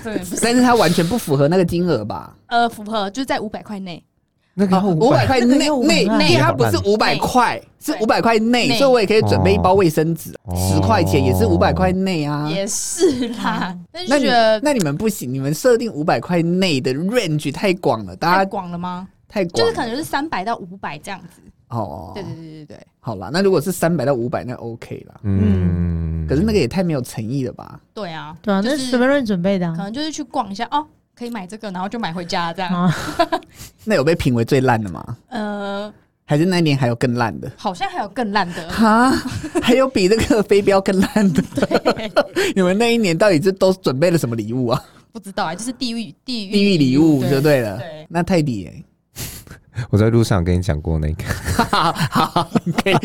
[0.03, 2.35] 对，但是它完全不符合那个金额吧？
[2.47, 4.03] 呃，符合，就是在五百块内。
[4.55, 6.05] 那个五百块内内又内，
[6.39, 12.47] 它不是五百块，是五百块内，所以我也可以准备一包卫生纸，哦十块钱也是五百块内啊。
[12.49, 13.75] 也是啦，
[14.07, 19.07] 那觉得那你们不行，你们设定五百块内的 range 太广了，大太家广了吗？
[19.27, 21.41] 太广了，就是可能是三百到五百这样子。
[21.69, 25.15] 哦，对对对对对，好啦，那如果是三百到五百，那 OK 啦。
[25.23, 27.79] 嗯，可是那个也太没有诚意了吧？
[27.95, 32.73] 对啊，对啊，那就是是随便乱准备的啊可能就是去逛一下哦，可以买这个，然后就买回家这样。
[32.73, 32.95] 啊。
[33.85, 35.17] 那有被评为最烂的吗？
[35.29, 35.93] 呃，
[36.25, 37.51] 还是那一年还有更烂的？
[37.57, 39.11] 好像还有更烂的，哈，
[39.61, 41.43] 还有比这个飞镖更烂的？
[42.55, 44.83] 你们那一年到底是都准备了什么礼物啊？
[45.11, 47.77] 不知道啊，就是地狱地狱地狱礼物就对了。
[47.77, 48.85] 对，那泰迪欸
[49.89, 51.23] 我在路上跟你讲过那个，
[52.11, 52.49] 好，
[52.83, 52.95] 可以。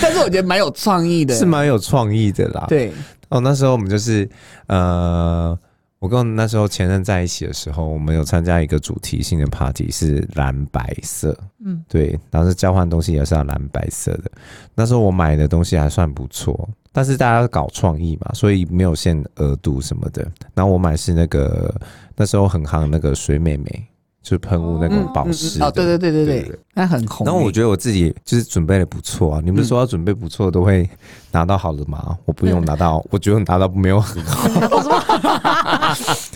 [0.00, 2.64] 但是我觉得蛮有创意的，是蛮有创意的啦。
[2.68, 2.92] 对，
[3.28, 4.28] 哦，那时候我们就是
[4.68, 5.58] 呃，
[5.98, 14.30] 我跟我那时候前任在一起的时候，我们有参加一个主题性的 party，是蓝白色，嗯，对，然后是交换东西也是要蓝白色的。
[14.74, 20.26] 那时候我买的东西还算不错，但是大家搞创意嘛，所以没有限额度什么的。
[20.54, 21.74] 然后我买是那个
[22.14, 23.86] 那时候很夯那个水美眉。
[24.22, 27.24] 就是喷雾那种保湿哦，对对对对对，那很红。
[27.24, 29.40] 然后我觉得我自己就是准备的不错啊。
[29.44, 30.90] 你们说要准备不错，都会
[31.30, 32.18] 拿到好的吗？
[32.24, 34.48] 我不用拿到， 我觉得拿到没有很好。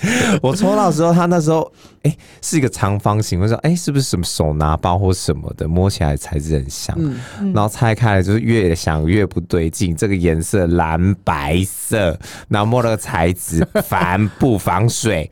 [0.43, 1.71] 我抽到的时候，他那时候
[2.03, 6.97] 哎、欸、是一个长方形，我说哎、欸、是不是什么手拿包或什么的，摸起来材质很像。
[7.53, 15.31] 然后拆开来就是越想越不对劲，这个颜色蓝白色，然后摸那个材质 帆布防水。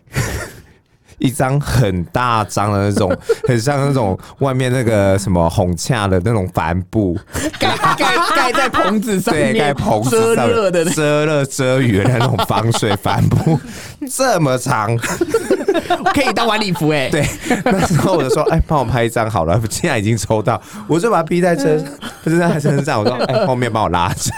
[1.18, 3.14] 一张很大张的那种，
[3.46, 7.16] 很像那种外面那个什么红洽的那种帆布，
[7.58, 13.58] 盖盖盖在棚子上面，盖棚子上遮热的、遮热遮雨的那种防水帆布，
[14.10, 14.96] 这么长，
[16.14, 17.08] 可以当晚礼服哎。
[17.10, 17.26] 对，
[17.64, 19.60] 那时候我就说，哎，帮我拍一张好了。
[19.70, 21.76] 现在已经抽到，我就把它披在车，
[22.22, 23.00] 不是在身上。
[23.00, 24.32] 我说，哎，后面帮我拉着。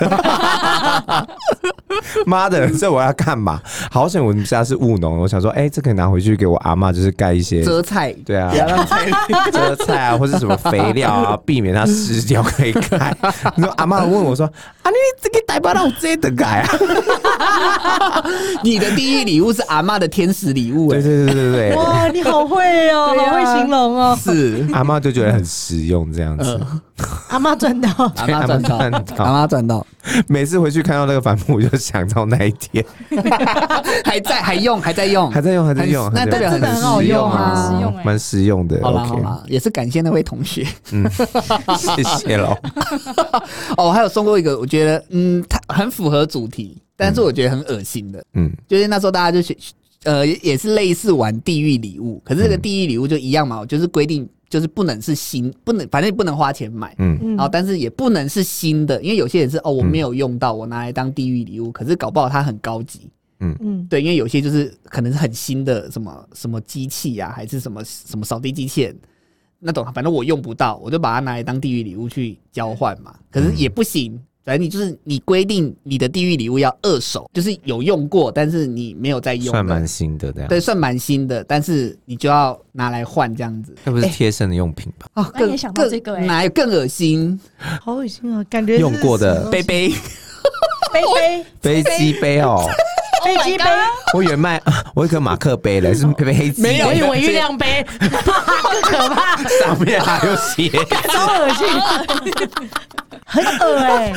[2.27, 3.61] 妈的，这我要干嘛？
[3.91, 8.53] 好险我们家是务农，我想说，哎，这可以拿回去给我阿妈，就是盖一些遮菜，对啊，
[9.53, 13.17] 遮 菜啊，或者什么肥料啊， 避免它湿掉可以盖。
[13.57, 18.25] 你说阿妈问我说，啊，你这个大包让我这的盖啊？
[18.63, 24.67] 你的第一礼物是阿妈的天使礼物，哎，对对对对对，哇，你好会哦，好会形容哦，是。
[24.73, 26.61] 阿妈就觉得很实用这样子。
[27.29, 28.77] 阿妈赚到， 阿妈赚到，
[29.19, 29.87] 阿妈赚到。
[30.27, 32.85] 每次回去看到那个帆布，我就想到那一天，
[34.05, 35.31] 还在还用还在用。
[35.31, 38.81] 还在用还在用，那代表很好用啊，实用蛮实用的。
[38.83, 41.09] 好了好了，也是感谢那位同学，嗯，
[41.77, 42.57] 谢谢喽。
[43.77, 49.57] 哦，还有送过一个，我觉得嗯，它很符合主题，但是我觉得很恶心的，嗯，就是那时候大家就选，
[50.05, 54.29] 呃，也是类似玩地狱礼物，可是这个地狱礼物就一样嘛，就是规定。
[54.51, 63.09] 就是不能是新，不能，反正不能花钱买，嗯，然后但是也不能是新的，因为有些人是哦，我没有用到，我拿来当地狱礼物，可是搞不好它很高级，
[63.39, 63.57] 嗯。
[63.61, 68.99] 嗯，对，因为有些就是可能是很新的什么什么机器呀、啊，还是什么什么扫地机器人
[69.61, 74.21] 那种，反正我用不到，我就把它拿来当地狱礼物去交换嘛，可是也不行。
[74.51, 80.49] 反正你就是你规定你的地狱礼物要二手，就是有用过，但是你没有在用，算蛮新的这样。
[80.49, 83.73] 对，算蛮新的，但是你就要拿来换这样子。
[83.85, 85.07] 那不是贴身的用品吧？
[85.15, 87.39] 哦，更想到这个，哪有更恶心？
[87.81, 88.43] 好恶心啊！
[88.51, 89.91] 感觉用过的杯杯、
[90.93, 92.69] 杯杯、 飞机杯哦，
[93.25, 93.65] 飞机杯。
[94.13, 94.61] 我以为卖
[94.97, 98.11] 我一个马克杯嘞，是杯机，没有，我以为月亮杯，更
[98.83, 100.69] 可怕，上面还有写，
[101.09, 101.69] 超恶心。
[103.31, 104.13] 很恶哎！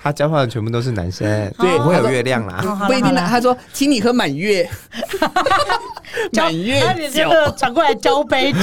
[0.00, 1.26] 他交换的全部都是男生，
[1.58, 2.62] 对，不会有月亮啦。
[2.86, 3.12] 不一定。
[3.14, 4.68] 他说，请你喝满月，
[6.32, 8.58] 满月酒转过来交杯酒。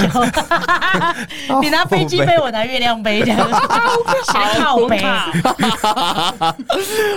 [1.62, 3.38] 你拿飞机杯，我拿月亮杯，这样
[4.32, 5.04] 斜靠杯，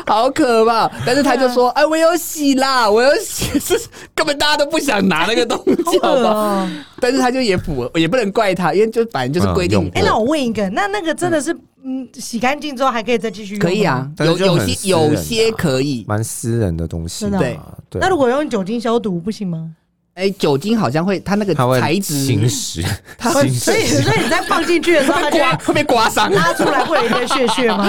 [0.07, 0.91] 好可怕。
[1.07, 3.79] 但是他就说：“哎，我有洗啦，我有洗。”是
[4.15, 5.57] 根本大家都不想拿那个东
[5.91, 6.69] 西，好吧？
[7.01, 9.89] 但是他就也补，也不能怪他，因为就反正就是规定。
[9.95, 11.57] 哎，那我问一个，那那个真的是？
[11.85, 13.61] 嗯，洗干净之后还可以再继续用？
[13.61, 17.29] 可以啊，有有些有些可以，蛮私人的东西。
[17.31, 17.59] 对
[17.91, 18.01] 对。
[18.01, 19.75] 那如果用酒精消毒不行吗？
[20.15, 27.89] 哎，酒精好像会，它那个材质侵蚀， 它会，所以所以你在放进去的时候， 它刮会被刮伤，拉出来会有一些屑屑吗？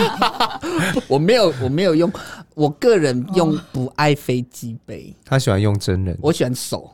[1.10, 2.10] 我没有，我没有用，
[2.56, 6.90] 我个人用不爱飞机杯，他喜欢用真人，我喜欢手。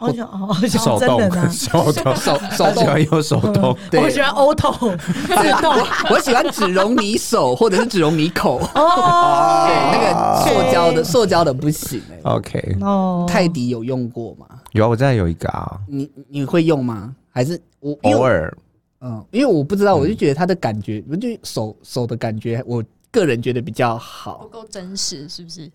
[0.00, 3.76] 我喜欢哦，手动，手动，手手动，喜欢用手动。
[3.92, 5.74] 我喜欢 auto 自动，
[6.10, 8.58] 我喜欢 只溶你手，或者是只溶你口。
[8.74, 12.00] 哦， 对，那个塑胶的，塑胶的不行。
[12.22, 14.46] OK，哦，泰迪有用过吗？
[14.72, 15.78] 有啊，我这里有一个啊。
[15.86, 17.14] 你你会用吗？
[17.30, 18.56] 还是我偶尔
[19.02, 25.70] 嗯，因为我不知道，我就觉得它的感觉，我就手手的感觉，我个人觉得比较好，不够真实，是不是？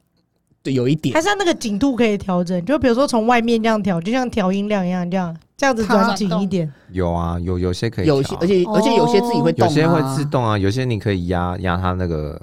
[0.65, 6.69] 对，有一点，还是它那个紧度可以调整，就比如说从外面这样调，就像调音量一样，这样这样子转紧一点。
[6.91, 12.41] 有啊，有有些可以，有些而且而且有些自己会动，有些会自动啊，有些你可以压压它那个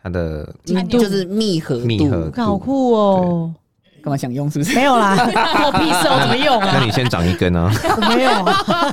[0.00, 3.52] 它的紧度，就是密合密合，好酷哦。
[4.02, 4.50] 干嘛想用？
[4.50, 5.16] 是不是没有啦？
[5.66, 6.70] 我屁事，我怎么用啊？
[6.72, 7.70] 那你先长一根啊！
[7.96, 8.30] 我没有。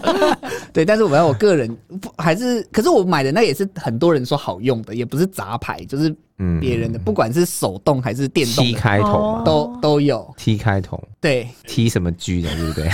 [0.73, 6.13] 对，但是我要我个人不还是，可是我买的那也是很多人说好用的，也不是杂牌，就是
[6.59, 12.89] 别人的，不管是手动还是电动，T 开头都都有 T 开头，对 T 什么 G 的，对不对？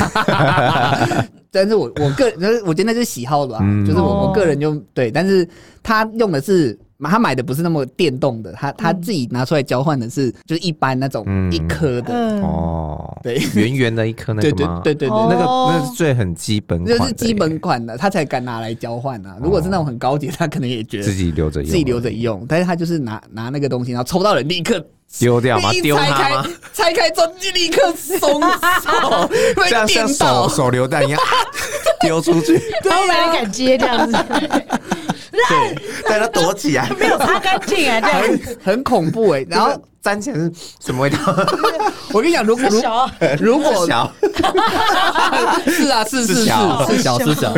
[1.52, 5.48] 但是我我个人，我觉得那是喜好的啊，就是我我个人就对，但是
[5.82, 6.78] 他用的是。
[7.10, 14.82] 他买的不是那么电动的，他他自己拿出来交换的是，就是一般那种一颗的哦， 对，圆圆的一颗那个吗？
[14.84, 19.38] 对对对对，那个那是最很基本，那是基本款的，他才敢拿来交换啊。
[19.42, 22.46] 如果是那种很高级，他可能也觉得自己留着用，自己留着用。
[22.48, 24.86] 但是他就是拿拿那个东西，然后抽到人立刻
[25.20, 25.72] 丢掉吗？
[25.82, 26.48] 丢它吗？
[26.74, 29.30] 拆开之后立刻松手，
[29.68, 31.22] 这样像手手榴弹一样
[32.02, 34.18] 丢出去，然后没人敢接这样子。
[35.48, 35.76] 对，
[36.08, 39.46] 带它躲起来，没有擦干净啊，这样 很恐怖哎。
[39.50, 39.72] 然后
[40.04, 40.52] 粘起来是
[40.84, 41.18] 什么味道？
[42.12, 42.68] 我跟你讲，如果
[43.40, 44.12] 如果小，
[45.68, 46.46] 是啊，是是是是
[47.02, 47.54] 小是小。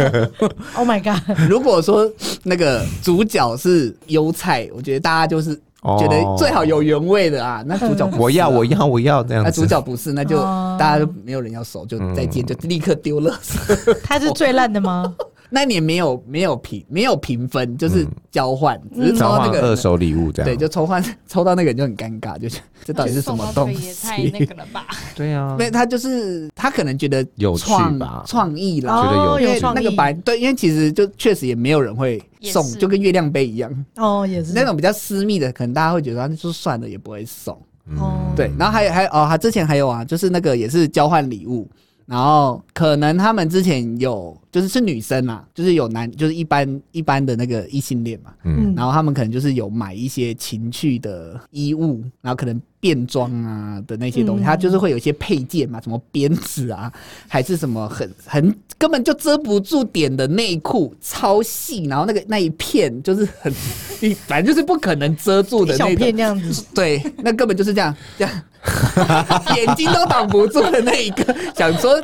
[0.76, 1.20] Oh my god！
[1.50, 2.10] 如果说
[2.44, 5.60] 那个主角是优菜，我觉得大家就是
[6.00, 7.64] 觉得最好有原味的啊。
[7.68, 10.38] 那主角我要我要我要这样，那主角不是，那就
[10.78, 13.34] 大家都没有人要熟，就再见，就立刻丢了。
[14.04, 15.14] 他是最烂的吗？
[15.54, 20.50] 那年没有没有评没有评分，就是交换，只是抽到那个二手礼物这样。
[20.50, 23.88] 对，就抽换 抽到那个人就很尴尬，就是这 到底是什么东西？
[23.88, 24.88] 也太那个了吧？
[25.14, 37.56] 对啊，没他就是他可能觉得有趣吧，创意啦，觉得有因为那个白对，因为其实就确实也没有人会送，就跟月亮杯一样哦，也是那种比较私密的，可能大家会觉得那就算了，也不会送。
[38.00, 41.70] 哦，对，然后还有还有哦，他之前还有啊，就是那个也是交换礼物。
[42.06, 56.92] 然后可能他们之前有，就是是女生嘛，就是有男，就是一般一般的那个异性恋嘛，嗯，然后他们可能就是有买一些情趣的衣物，然后可能变装啊的那些东西，它就是会有一些配件嘛，什么鞭子啊，
[57.28, 63.54] 还是什么很很根本就遮不住点的内裤，超细，然后那个那一片就是很，
[64.02, 68.44] 你 反正就是不可能遮住的那一片那样子，对，那根本就是这样这样。
[69.58, 72.02] 眼睛都挡不住的那一个，想说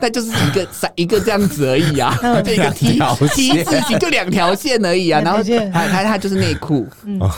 [0.00, 5.20] 那就是一个三 一个这样子而已啊，就一个 T T 字形，就两条线而已啊。
[5.20, 6.86] 然后他他他就是内裤，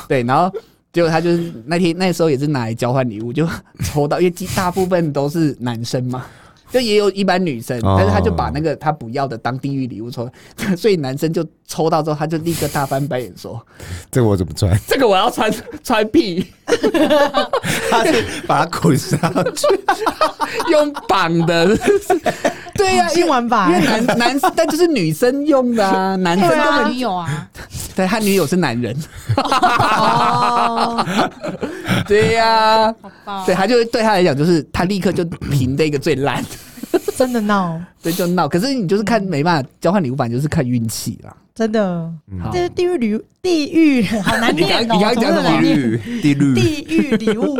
[0.08, 0.50] 对，然后
[0.92, 3.48] 结果他就是那天那时候也是拿来交换礼物，就
[3.84, 6.24] 抽到，因为大部分都是男生嘛。
[6.70, 10.28] 就也有一般女生，但是他就把那个他不要的当地狱礼物抽，
[10.76, 13.60] 所以男生就抽到之后，他就立刻大翻白眼说
[14.10, 14.78] ：“这个我怎么穿？
[14.86, 15.52] 这个我要穿
[15.82, 16.46] 穿屁。”
[17.90, 19.18] 他是把它捆上
[19.54, 19.66] 去，
[20.70, 21.76] 用绑的。
[22.74, 27.48] 对呀，新玩法，因为男男，但就是女生用的啊，男生根本女友啊，
[27.96, 28.94] 对他女友是男人。
[32.06, 32.94] 对呀，
[33.46, 36.44] 对他就对他来讲，就是他立刻就评这个最烂，
[37.16, 38.48] 真的闹，对，就闹。
[38.48, 41.34] 可是你就是看没办法交换礼物，反正就是看运气啦。
[41.54, 42.08] 真的，
[42.52, 44.94] 这是地狱礼物，地狱 好难念哦。
[44.94, 45.60] 你刚刚讲什么？
[45.60, 47.58] 地狱，地狱，地狱礼物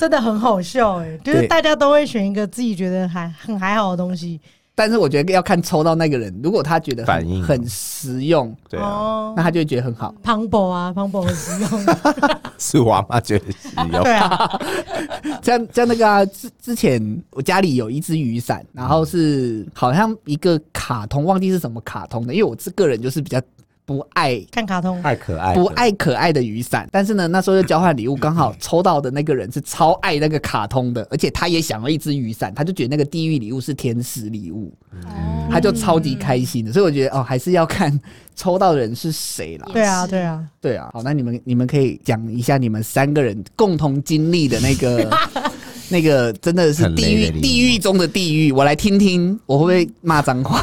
[0.00, 4.40] 真的很好笑哎，就是大家都会选一个自己觉得还很还好的东西。
[4.78, 10.14] 但是我觉得要看抽到那个人，如果他觉得反应很实用，对啊，那他就会觉得很好。
[10.22, 11.96] 磅礴啊，磅礴很实用，
[12.58, 14.02] 是我妈觉得实用。
[14.02, 14.60] 对啊，
[15.42, 23.40] 像像那个啊，之之前我家里有一只雨伞，然后是好像一个卡通，忘记是什么卡通的，因为我这个人就是比较。
[23.86, 26.88] 不爱看卡通，爱可爱，不爱可爱的雨伞。
[26.90, 36.72] 但是呢，那时候就交换礼物，刚好抽到的那个人是超爱那个卡通的，而且他也想要一只雨伞，他就觉得那个地狱礼物是天使礼物，嗯、他就超级开心的。
[36.72, 37.96] 所以我觉得哦，还是要看
[38.34, 39.68] 抽到的人是谁啦。
[39.72, 40.90] 对啊，对啊，对啊。
[40.92, 45.08] 好，那你们你们可以讲一下你们三个人共同经历的那个
[45.88, 50.60] 那个真的是地狱地狱中的地狱，我来听听我会不会骂脏话。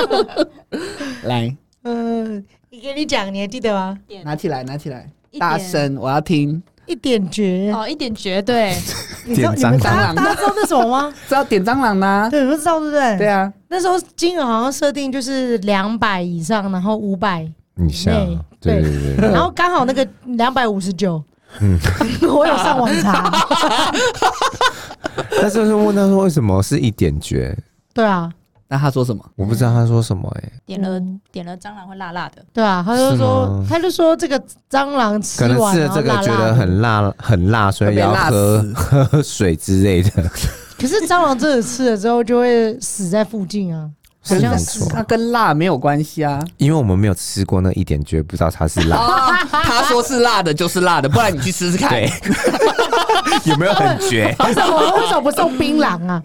[1.24, 1.56] 来。
[1.82, 3.98] 嗯，你给你讲，你还记得吗？
[4.24, 5.08] 拿起来，拿起来，
[5.38, 6.62] 大声，我要听。
[6.86, 8.74] 一点绝哦，一点绝对。
[9.24, 11.14] 你知道你们蟑螂，大家知道那什么吗？
[11.28, 12.28] 知道点蟑螂吗？
[12.30, 13.18] 对，你们知道对不对？
[13.18, 18.38] 对啊，那时候金额好像设定就是两百以上，然后五百以内。
[18.60, 19.30] 对对对。
[19.30, 21.22] 然后刚好那个两百五十九，
[21.60, 21.78] 嗯，
[22.28, 23.30] 我有上网查。
[25.40, 27.56] 但是问他说为什么是一点绝？
[27.94, 28.30] 对啊。
[28.72, 29.24] 那他说什么？
[29.34, 31.20] 我不知道他说什么哎、欸，点了、嗯。
[31.32, 34.40] 点了蟑螂会辣辣的，对啊，他就说，他就说这个
[34.70, 40.10] 蟑螂吃完可能吃了这个觉得很辣很辣，所以要喝喝水之类的。
[40.78, 43.90] 可是蟑螂真的吃了之后就会死在附近啊。
[44.22, 44.84] 好像是。
[44.86, 48.96] 它跟辣没有关系啊，因为我们没有吃过那一点，绝不知道它是辣。
[48.96, 51.90] 哦、他说是辣的，就是辣的，不然你去试试看，
[53.44, 54.34] 有没有很绝？
[54.46, 56.22] 为什么为什么不送槟榔 啊？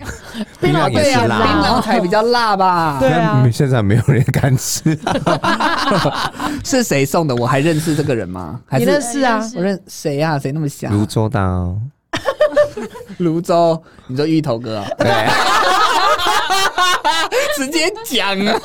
[0.60, 2.98] 槟榔也是辣，槟榔才比较辣吧？
[3.00, 4.98] 对啊，现在没有人敢吃。
[6.64, 7.36] 是谁送的？
[7.36, 8.60] 我还认识这个人吗？
[8.68, 9.42] 还你认识啊？
[9.56, 10.38] 我认谁啊？
[10.40, 10.92] 谁那么想？
[10.92, 11.74] 芦洲的、啊，
[13.18, 14.84] 芦洲，你说芋头哥？
[14.98, 15.12] 对。
[17.56, 18.60] 直接讲啊！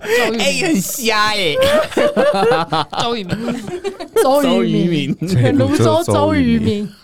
[0.00, 0.08] 哎、
[0.38, 1.56] 欸，很瞎哎、欸！
[3.02, 3.36] 周渝民，
[4.22, 5.16] 周渝民，
[5.56, 6.88] 泸州周渝民。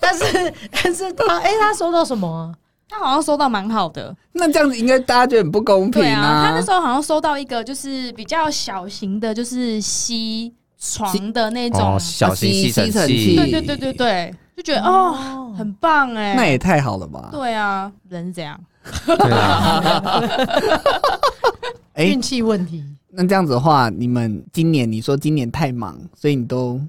[0.00, 2.52] 但是，但是他，哎、欸，他收到什么、啊？
[2.88, 4.14] 他好像收到蛮好的。
[4.32, 6.46] 那这样子应该大家觉得很不公平啊，啊！
[6.46, 13.36] 他那时候好像收到一个，就是比较小型的，就是吸床的那种、哦、小型吸尘器。
[13.36, 14.34] 对对对对对。
[14.54, 17.30] 就觉得哦，很棒哎，那也太好了吧？
[17.32, 18.60] 对啊，人是这样，
[21.96, 22.82] 运气问题。
[23.10, 26.80] 那这样子的话，你们今年你说今年太忙，所以你都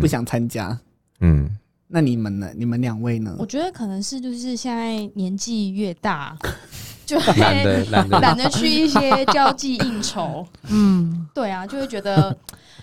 [0.00, 0.78] 不想参加。
[1.20, 1.48] 嗯，
[1.88, 2.50] 那你们呢？
[2.56, 3.34] 你们两位呢？
[3.38, 6.36] 我觉得可能是就是现在年纪越大，
[7.04, 10.46] 就懒得懒得懒得去一些交际应酬。
[10.70, 12.36] 嗯，对啊，就会觉得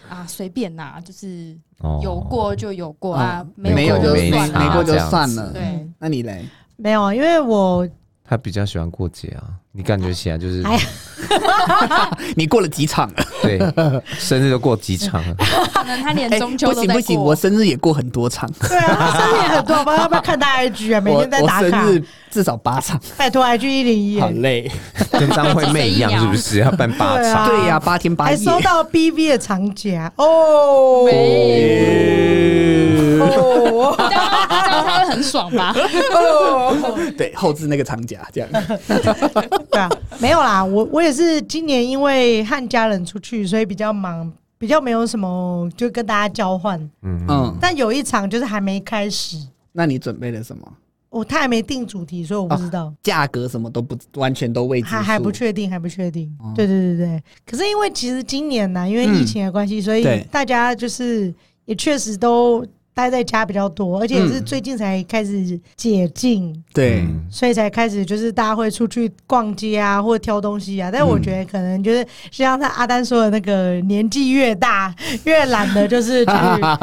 [0.09, 1.57] 啊，随便呐，就是。
[2.03, 5.49] 有过就有过啊，没有就算了，没过就算了。
[5.53, 6.43] 对，那你嘞？
[6.75, 7.87] 没有啊，因为我
[8.29, 10.63] 他比较喜欢过节啊，你感觉起来就是，
[12.37, 13.15] 你过了几场了？
[13.41, 13.57] 对，
[14.19, 15.35] 生日都过几场了？
[15.73, 16.93] 可能他连中秋都在。
[16.93, 18.47] 不行不行，我生日也过很多场。
[18.69, 21.01] 对啊， 他生日也很多，不知道要不要看他 IG 啊？
[21.01, 21.65] 每天在打卡。
[21.65, 24.19] 我生日至少八场，拜托 IG 一零一。
[24.21, 24.71] 好累，
[25.11, 27.47] 跟张惠妹一样， 是不是要办八场？
[27.49, 28.37] 对呀，八天八夜。
[28.37, 31.11] 还收到 BV 的长夹哦，没
[33.17, 33.95] 有
[35.09, 35.73] 很爽吧？
[37.17, 38.49] 对，后置那个长假这样。
[39.71, 39.89] 对啊，
[40.19, 46.79] 没有啦，我我也是今年因为和家人出去，所以比较忙，比较没有什么就跟大家交换。
[47.01, 47.57] 嗯嗯。
[47.59, 49.37] 但有一场就是还没开始。
[49.71, 50.73] 那你准备了什么？
[51.09, 56.31] 哦，他还没定主题，所以我不知道价格什么都不完全都未知，还还不确定，还不确定。
[56.55, 57.23] 对对对对。
[57.45, 61.33] 可是因为其实今年呢，因为疫情的关系，所以大家就是
[61.65, 62.65] 也确实都。
[62.99, 70.91] 待在家比较多，而且也是最近才开始解禁，对，所以才开始就是大家会出去逛街啊，或者挑东西啊。
[70.91, 74.93] 但我觉得可能就是像他阿丹说的那个，年纪越大
[75.23, 76.31] 越懒得就是去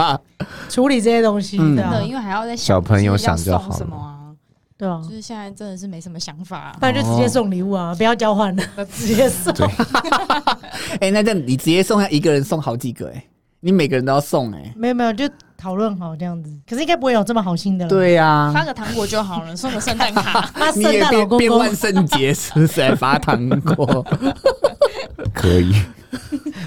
[0.70, 4.32] 处理这些东西，真的，因为还要在小朋友想就好什么啊，
[4.78, 9.52] 对啊，就是现在真的是没什么想法，不然就直接送礼物啊，不要交换了， 直接送。
[10.98, 13.22] 哎，那这样你直接送，他一个人送好几个哎，
[13.60, 15.28] 你每个人都要送哎，没有没有就。
[15.56, 17.88] 讨论好这样子，可是应该不会有这么好心的了。
[17.88, 20.42] 对呀、啊，发个糖果就好了， 送个圣诞卡。
[20.54, 24.04] 发圣诞老公公，变万圣节是不是来发糖果？
[25.32, 25.72] 可以，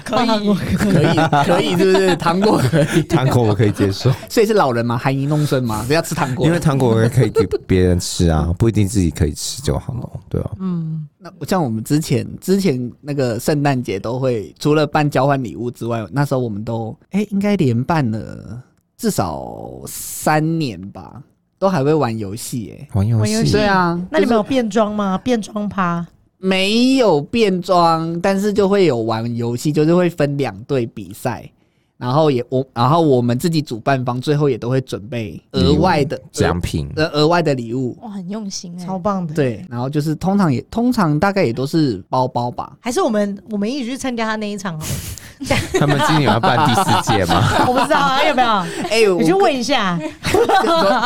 [0.04, 2.16] 可以，可以，可以，是不是？
[2.16, 4.10] 糖果可以，糖果我可以接受。
[4.28, 10.50] 所以是老人嘛，含饴弄孙嘛，不要吃糖果，因为糖果可以给别人吃啊，不一定自己可以吃就好了，对啊。
[10.60, 18.62] 嗯，那像我们之前之前那个圣诞节都会，除了办交换礼物之外，那时候我们都哎、欸，应该连办了。
[19.00, 21.22] 至少三年吧，
[21.58, 23.98] 都还会玩游戏哎，玩游戏对啊。
[24.10, 25.16] 那你们有变装吗？
[25.16, 26.06] 变装趴？
[26.36, 31.50] 没有变装，但是就会有玩游戏，就是会分两队比赛。
[31.96, 37.96] 然后也我，然后我们自己主办方最后也都会准备额外的奖品，呃，额外的礼物。
[38.02, 39.34] 哇，很用心哎，超棒的。
[39.34, 42.76] 对，然后就是通常也通常大概也都是包包吧。
[42.80, 44.78] 还是我们我们一起去参加他那一场？
[45.80, 47.42] 他们今年要办第四届吗？
[47.66, 48.48] 我不知道啊，有没有？
[48.90, 49.98] 哎，你去问一下，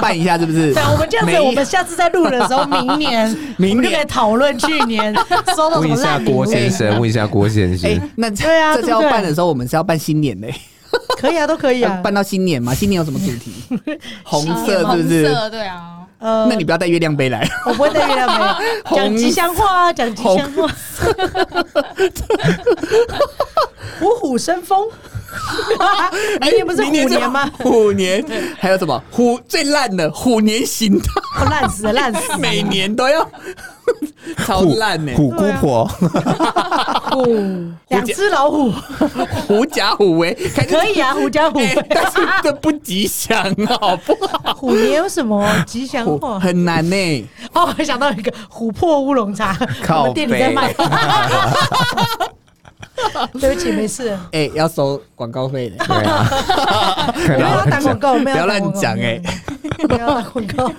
[0.02, 0.72] 办一下是不是？
[0.74, 5.14] 对，我们这样子，我们下次再录的时候，明年明年就可以讨论去年
[5.56, 6.38] 收到什么烂礼物。
[6.38, 8.10] 问一下郭先生，问一下郭先生。
[8.16, 10.52] 那对啊，这次要办的时候，我们是要办新年嘞。
[11.18, 12.74] 可以啊，都可以啊，办到新年嘛？
[12.74, 13.52] 新年有什么主题？
[14.22, 15.22] 红色是不是？
[15.50, 16.00] 对啊。
[16.20, 17.46] 呃，那你不要带月亮杯来。
[17.66, 18.96] 我不会带月亮杯。
[18.96, 20.68] 讲吉祥话啊，讲吉祥话。
[24.34, 24.88] 虎虎生风。
[26.42, 27.48] 明年不是虎年吗？
[27.58, 28.24] 虎年
[28.58, 29.00] 还有什么？
[29.12, 31.44] 虎最烂的虎年行大。
[31.44, 32.38] 烂死了，烂死了。
[32.42, 33.24] 每年都要
[34.44, 35.12] 超烂呢。
[35.16, 35.86] 虎姑婆。
[37.12, 37.24] 虎，
[37.88, 38.72] 两只老虎，
[39.46, 40.34] 狐假虎威，
[40.68, 44.54] 可以啊，狐假虎威，欸、但是这不吉祥，好不好？
[44.54, 46.40] 虎年有什么吉祥话？
[46.40, 47.24] 很难呢、欸。
[47.52, 49.56] 哦，我想到一个琥珀乌龙茶，
[49.90, 50.74] 我们店里在卖。
[53.40, 54.08] 对不起，没事。
[54.08, 55.76] 哎、欸，要收广告费的。
[55.86, 59.20] 对啊， 不要打广告，不要乱讲哎，
[59.88, 60.72] 不要打广告。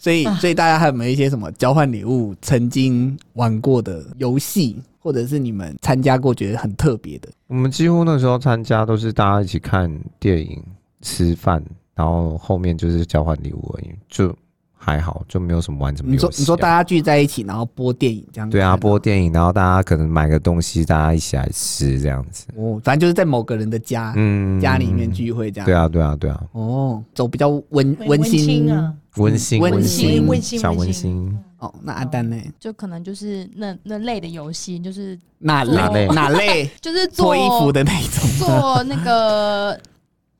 [0.00, 7.28] 所以，所以大家还有没有一些什么交换礼物曾经玩过的游戏，或者是你们参加过觉得很特别的？
[7.46, 10.62] 我们几乎那时候参加都是大家一起看电影、
[11.02, 11.62] 吃饭，
[11.94, 14.34] 然后后面就是交换礼物而已，就。
[14.78, 16.12] 还好，就没有什么玩什么、啊。
[16.12, 18.52] 你说，你说大家聚在一起，然后播电影这样子。
[18.52, 22.46] 对啊，播电影，然后大家可能买个东西，大家一起来吃这样子。
[22.54, 25.66] 哦，反正就是在某个人的家，嗯，家里面聚会这样。
[25.66, 26.40] 对啊，对啊，对啊。
[26.52, 31.36] 哦，走比较温温馨啊，温馨温馨温馨小温馨。
[31.58, 32.36] 哦，那阿丹呢？
[32.60, 36.70] 就可能就是那那类的游戏，就是哪类哪类？
[36.82, 39.80] 就是做衣服的那种，做那个。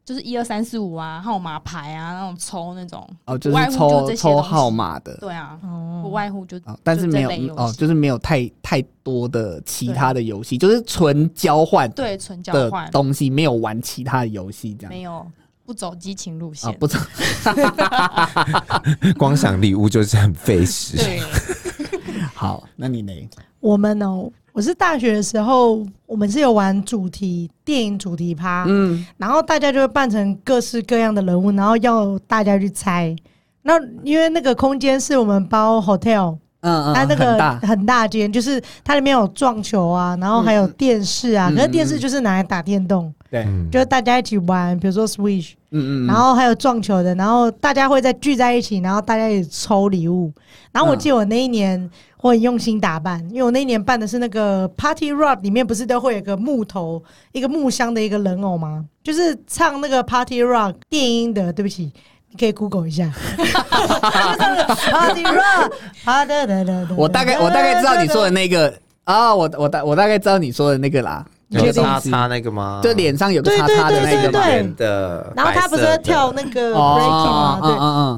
[0.06, 5.58] 就是一二三四五啊，号码牌啊，那种抽那种哦，就是抽抽号码的，对啊，
[6.00, 15.26] 不外乎就，但是没有哦，就是没有太太多的其他的游戏，就是纯交换，对，纯交换东西，没有玩其他的游戏这样，没有，
[15.64, 17.00] 不走激情路线，不走
[19.18, 20.96] 光想礼物就是很费时。
[20.96, 21.20] 对，
[22.32, 23.12] 好，那你呢？
[23.58, 24.30] 我们哦。
[24.56, 33.14] 我是大学的时候，我们是有玩主题电影主题趴，嗯，然后大家就会扮成各式各样的人物，然后要大家去猜。
[33.60, 38.08] 那因为那个空间是我们包 hotel，嗯嗯，它那个很大。
[38.08, 50.32] 间，就是它里面有撞球啊，然后还有电视啊，可是电视就是拿来打电动，对，就是大家一起玩，比如说 Switch，嗯嗯，然后还有撞球的，然后大家会再聚在一起，然后大家一起抽礼物。
[50.72, 51.90] 然后我记得我那一年。
[52.26, 57.00] 我很用心打扮，因为我那一年办的是那个 Party Rock，里面不是都会有个木头、
[57.30, 58.84] 一个木箱的一个人偶吗？
[59.04, 61.52] 就是唱那个 Party Rock 电音的。
[61.52, 61.92] 对不起，
[62.30, 63.12] 你可以 Google 一下。
[64.90, 65.70] Party Rock，
[66.96, 68.74] 我大概我大概知道你说的那个
[69.04, 71.24] 啊，我我大我大概知道你说的那个啦。
[71.48, 72.80] 有擦擦那个吗？
[72.82, 75.32] 就脸上有个叉叉的那个对的。
[75.36, 77.60] 然后他不是在跳那个 breaking 吗？
[77.62, 77.70] 对，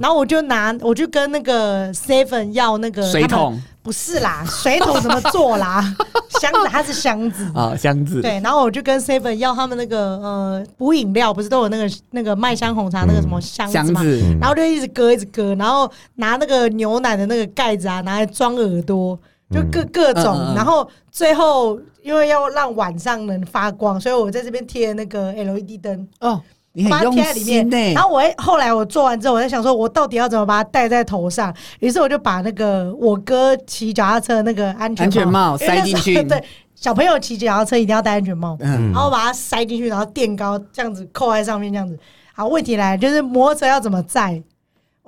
[0.03, 3.61] 然后我就拿，我就跟那个 Seven 要那个水桶。
[3.81, 5.83] 不是啦，水桶怎么做啦？
[6.41, 8.21] 箱子它是箱子啊，箱子。
[8.21, 14.03] 对，然后我就跟 Seven 要他们那个呃补饮料，不是都有那个那个麦香红茶那个什么箱子嘛？
[14.39, 19.19] 然后就一直割一直割，然后拿那个牛奶的那个盖子啊，拿来装耳朵，
[19.51, 20.55] 就各各种。
[20.55, 26.41] 然后最后因为要让晚上能发光，所以我在这边贴那个 LED 灯哦。
[26.89, 31.53] 把它贴在里面，然后我后来我做完之后，我在想说，我到底要怎么把它戴在头上？
[31.81, 36.23] 于是我就把那个我哥骑脚踏车那个安全帽，安全帽塞进去。
[36.23, 36.41] 对，
[36.77, 41.99] 小朋友骑脚踏车一定要戴安全帽，然后把它塞进去，然后垫高这样子扣在上面，这样子。
[42.33, 44.41] 好，问题来了，就是摩托车要怎么载？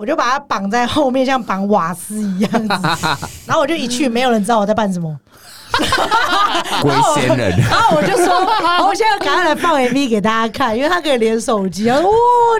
[0.00, 2.68] 我就把它绑在后面，像绑瓦斯一样子。
[3.46, 5.14] 然后我就一去，没有人知道我在办什么。
[6.80, 8.34] 鬼仙人，然后我就说，
[8.86, 12.00] 我现在赶快来放 MV 给大家看，因为他可以连手机啊。
[12.00, 12.08] 哇，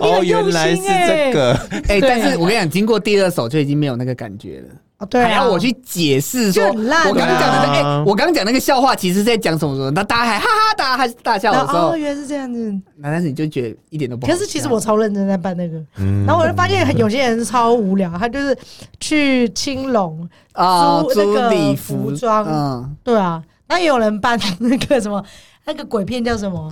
[0.03, 1.55] 你很用心哎、欸，这个
[1.89, 4.67] 哎，但是我跟你讲，经过第二首就已经没有那个感觉了。
[5.07, 9.91] 对，还要我去解释说，我刚刚讲的，哎，我刚刚讲那个笑话，其实在讲什么什么？
[9.93, 12.71] 那大家还哈哈大还是大笑的时候，哦，原来是这样子。
[12.97, 14.33] 那但是你就觉得一点都不好。
[14.33, 15.83] 可是其实我超认真在办那个，
[16.27, 18.57] 然后我就发现有些人超无聊，他就是
[18.99, 25.25] 去青龙啊租那个礼服装，嗯，对啊，那也有人办那个什么，
[25.65, 26.71] 那个鬼片叫什么？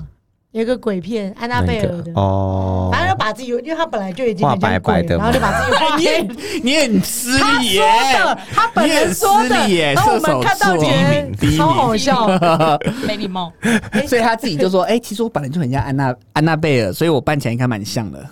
[0.53, 2.11] 有个鬼片安娜贝尔的。
[2.15, 2.89] 哦，
[3.29, 6.09] 把自己，因为他本来就已经很像鬼，然后就把自己
[6.63, 7.85] 你 你很失礼耶，
[8.55, 9.55] 他本人说的，
[9.95, 12.27] 然后我们看到觉得超好笑，
[13.07, 13.53] 没礼貌，
[14.07, 18.25] 所以他自己就说：“哎，其实我本来就很像安娜安娜贝尔，所以我扮起来应该蛮像的。”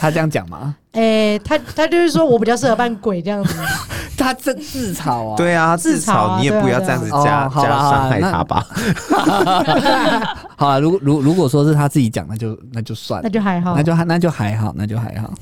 [0.00, 0.74] 他这样讲吗？
[0.92, 3.54] 哎，他他就是说我比较适合扮鬼这样子。
[4.16, 5.36] 他真自嘲啊！
[5.36, 8.66] 对啊，自嘲，你也不要这样子加加伤害他吧。
[10.56, 15.32] 好啊，如果如如果说是他自己讲，那就那就算了，那就还好，那就还那就还好，那就还好。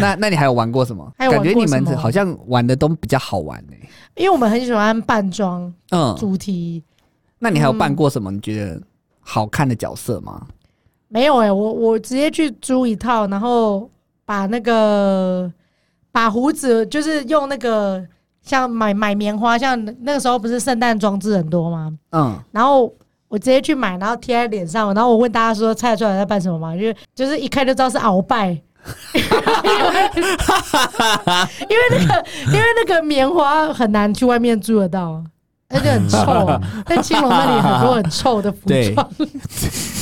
[0.00, 1.12] 那那你还有玩过什么？
[1.18, 3.74] 感觉你们好像玩的都比较好玩呢。
[4.16, 6.82] 因为我们很喜欢扮装，嗯，主题。
[7.38, 8.30] 那你还有扮过什么？
[8.32, 8.80] 你觉得
[9.20, 10.46] 好看的角色吗？
[11.12, 13.90] 没有哎，我我直接去租一套，然后
[14.24, 15.52] 把那个。
[16.14, 18.06] 把胡子就是用那个
[18.42, 21.90] 像买买棉花，像那个时候不是圣诞装置很多吗？
[22.10, 22.92] 嗯，然后
[23.28, 26.76] 我直接去买，然后贴在脸上，然后我问大家说猜得出来在办什么吗？
[26.76, 28.48] 因为就是一看就知道是鳌拜，
[29.14, 29.22] 因
[29.72, 30.10] 为
[31.70, 35.24] 因为那个因为那个棉花很难去外面租得到。
[35.72, 36.60] 而且很臭。
[36.86, 38.58] 在青龙那里很多很臭的服
[38.94, 39.08] 装，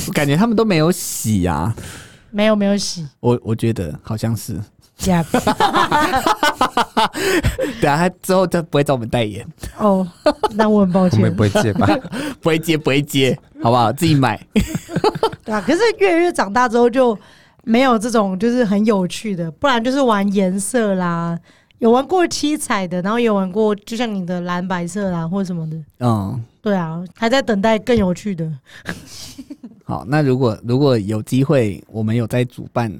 [0.07, 1.73] 我感觉他们都没有洗啊。
[2.29, 4.59] 没有没有洗，我我觉得好像是。
[5.01, 5.11] 对
[7.89, 9.43] 啊，他之后他不会找我们代言
[9.79, 10.07] 哦。
[10.23, 11.87] Oh, 那我很抱歉，我们不会接吧？
[12.39, 13.91] 不会接，不会接，好不好？
[13.91, 14.39] 自己买。
[15.43, 17.17] 对啊，可是越来越长大之后就
[17.63, 21.35] 没有这种就是很有趣的，不然就是玩颜色啦，
[21.81, 25.75] 有玩过七彩的，然后有玩过就像你的蓝白色啦或者什么的。
[25.99, 28.49] 嗯，对啊，还在等待更有趣的。
[29.83, 32.91] 好，那如果如果有机会，我们有在主办。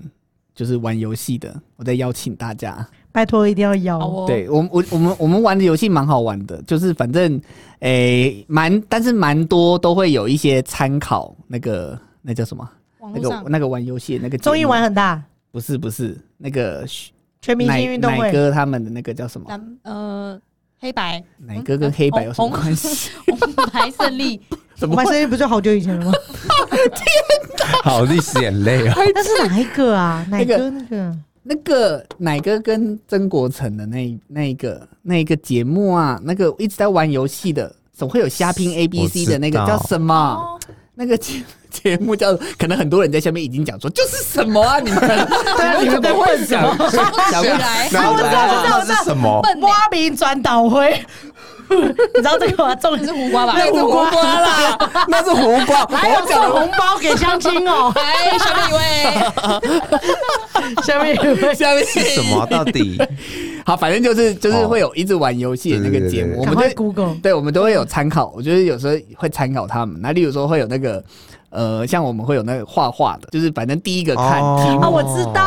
[0.53, 3.97] 就是玩游戏的，我再邀请大家，拜托一定要邀。
[3.97, 7.41] 哦、对我我我们我们玩的游戏蛮好玩的，就是反正
[7.79, 12.69] 诶蛮、欸，但是蛮多都会有一些参考那个那叫什么？
[12.99, 15.23] 那个那个玩游戏那个综艺玩很大？
[15.51, 16.85] 不是不是那个
[17.41, 19.59] 全明星运动会奶哥他们的那个叫什么？
[19.83, 20.39] 呃，
[20.79, 23.09] 黑白奶哥跟黑白有什么关系？
[23.39, 24.39] 红白胜利。
[24.79, 26.11] 红白胜利不是好久以前了吗？
[26.71, 27.05] 天
[27.59, 28.95] 哪，好历史眼泪啊！
[29.13, 30.25] 那是哪一个啊？
[30.29, 40.59] 奶哥那个那个奶哥跟曾国城的那那一个那一个节目啊，那个一直在玩游戏的，总会有瞎拼 A B C 的那个叫什么？
[40.95, 44.79] 那个节 节目叫，可能很多人在下面已经讲说，就是什么啊？
[44.79, 44.99] 你们
[45.57, 46.75] 对，你们在问什么？
[47.31, 49.41] 想不来，我知道，我知道，是，什么？
[49.61, 51.03] 挖名转导灰。
[52.13, 52.75] 你知道这个吗？
[52.75, 53.53] 重点是胡瓜吧？
[53.57, 55.85] 那是胡瓜啦， 那是胡瓜。
[55.87, 57.91] 还有送红包给相亲哦。
[57.97, 58.73] 哎，下面一
[60.73, 62.45] 位，下面一位，下面是什么？
[62.47, 63.01] 到底
[63.65, 66.39] 好，反正就是就是会有一直玩游戏的那个节目。
[66.39, 68.31] 我们会 Google，对，我们都会有参考。
[68.35, 69.99] 我觉得有时候会参考他们。
[70.01, 71.03] 那例如说会有那个
[71.49, 75.41] 呃，像我们会有那个画画的，就是反正第一个看题目，我知道。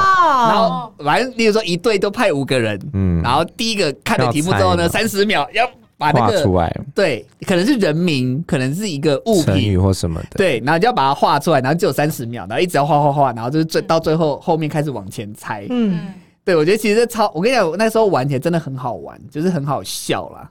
[0.48, 5.68] 然后反正例如说一队都派五个人，嗯，然后第一个看了题目之后呢，三十秒要。
[5.96, 15.98] 把那个出来，对，可能是人名，可能是一个物品，语或什么的，对，然后就要把它画出来，然后只有三十秒，然后一直要画画画，然后就是最到最后后面开始往前猜，嗯，
[16.44, 20.50] 对，我觉得其实这超，我跟你讲，我那时候玩起来真的很好玩，就是很好笑啦，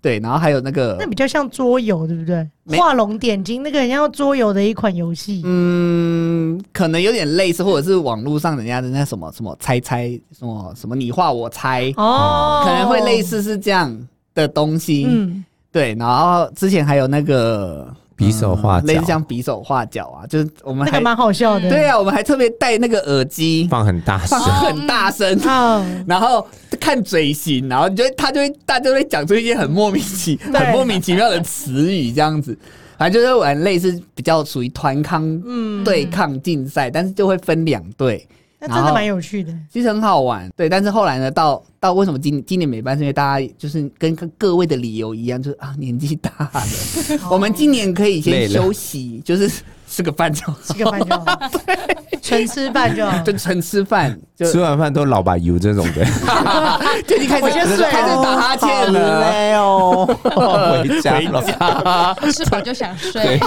[0.00, 2.48] 对，然后还有那个，那比较像桌游，对不对？
[2.78, 13.98] 画龙点睛那个很像桌游的一款游戏，嗯，可能有点类似，或者是网络上人家的那什么什么猜猜什么什么你画我猜哦，可能会类似是这样
[14.42, 15.44] 的东西，嗯。
[15.70, 17.86] 对，然后之前还有那个
[18.16, 21.68] 比手画脚，类似像比手画脚啊，就是我们还蛮好笑的。
[21.68, 25.38] 对啊，我们还特别戴那个耳机，放很大声，很大声，
[26.08, 26.44] 然后
[26.80, 32.58] 看嘴型，然后你就他就会大家就会讲出一些很莫名其很莫名其妙的词语，这样子，
[32.96, 35.40] 反正就是玩类似比较属于团康
[35.84, 38.26] 对抗竞赛，但是就会分两队。
[38.60, 40.50] 那真的蛮有趣的，其实很好玩。
[40.56, 42.96] 对，但是后来呢，到到为什么今今年没办？
[42.96, 46.60] 是因为大家就是跟各位的理由一样，就是啊年纪大了，
[47.30, 49.62] 我们今年可以先休息，就是。
[49.88, 51.24] 吃个饭就吃个饭就好，
[51.66, 56.04] 对，纯吃饭就好， 就纯吃饭，吃完饭都老把油这种的，
[57.06, 63.40] 就你开始开始打哈欠了，没有回家回家，吃饱就想睡。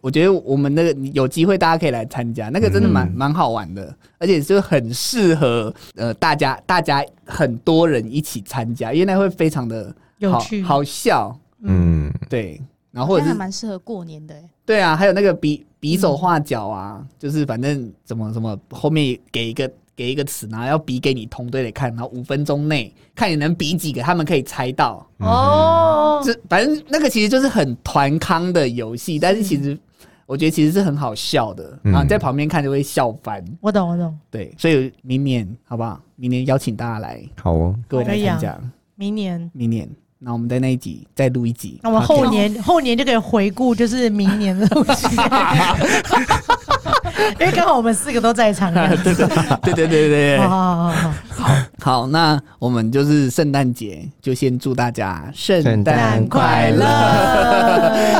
[0.00, 10.62] 我觉得我们那个有机会大家可以来参加，那个真的蛮蛮好玩的，而且就很适合呃大家大家很多人一起参加，因为那会非常的有趣。
[10.62, 12.60] 好笑，嗯，对。
[12.92, 14.34] 然后或者还蛮适合过年的，
[14.66, 26.20] 对啊，还有那个比比手画脚啊，嗯、就是反正怎么怎么后面给一个给一个词，然后要比给你同队的看，然后五分钟内看你能比几个，他们可以猜到哦。
[26.24, 29.78] 这反正那个其实就是很团康的游戏，但是其实
[30.26, 33.44] 我觉得其实是很好笑的，然后在旁边看就会笑翻。
[33.60, 34.18] 我懂，我懂。
[34.30, 36.00] 对，所以明年好不好？
[36.16, 38.60] 明年邀请大家来，好哦，各位来参加。
[38.96, 39.88] 明年，明年。
[40.18, 45.06] 那我们在那一集再录一集，那我们后年后年就可以回顾，就是明年的东西，
[47.40, 48.72] 因为刚好我们四个都在场。
[49.02, 51.56] 对对对对对对 好好好好。
[51.80, 56.84] 好，那我们就是圣诞节，就先祝大家圣诞快乐。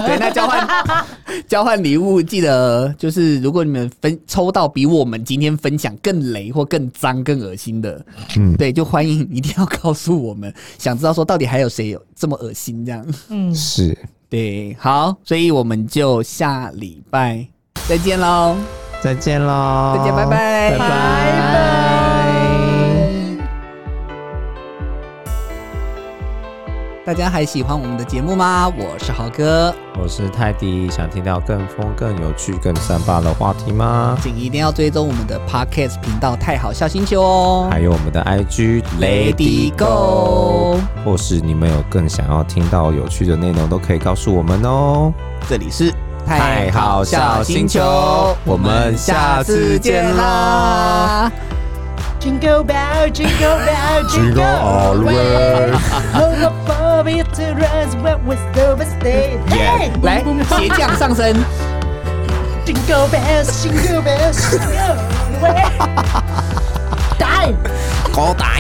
[0.07, 0.69] 对，那交换
[1.49, 8.05] 交换礼物，记得就是如果你们分抽到比我们今天分享更雷或更脏、更恶心的，
[8.37, 13.05] 嗯，对，就欢迎一定要告诉我们，想知道说到底还有谁有这么恶心这样。
[13.29, 13.97] 嗯，是
[14.29, 17.45] 对，好，所以我们就下礼拜
[17.89, 18.57] 再见喽，
[19.07, 20.87] 再见喽，再见，拜拜，拜拜。
[27.05, 28.67] 大家还喜欢我们的节目吗？
[28.77, 34.19] 我是豪哥，我是泰迪，想听到更疯、更有趣、更三八的话题吗？
[34.21, 45.13] 请一定要追踪我们的 Podcast 频道“太好笑星球”哦，还有我们的 IG Lady Go，或是你们有更想要听到有趣的内容，都可以告诉我们哦。
[45.49, 45.95] 这里是
[46.27, 51.31] 泰豪笑星球，我们下次见啦
[52.21, 55.71] ！Jingle bell, jingle bell, jingle all the way.
[56.13, 59.39] Hold up for me to rise when we still stay.
[60.03, 60.25] 来，
[60.59, 61.37] 鞋匠上身。
[62.65, 64.97] Jingle bells, jingle bells, jingle all
[65.31, 65.63] the way.
[67.17, 67.47] 打！
[68.13, 68.59] 高打！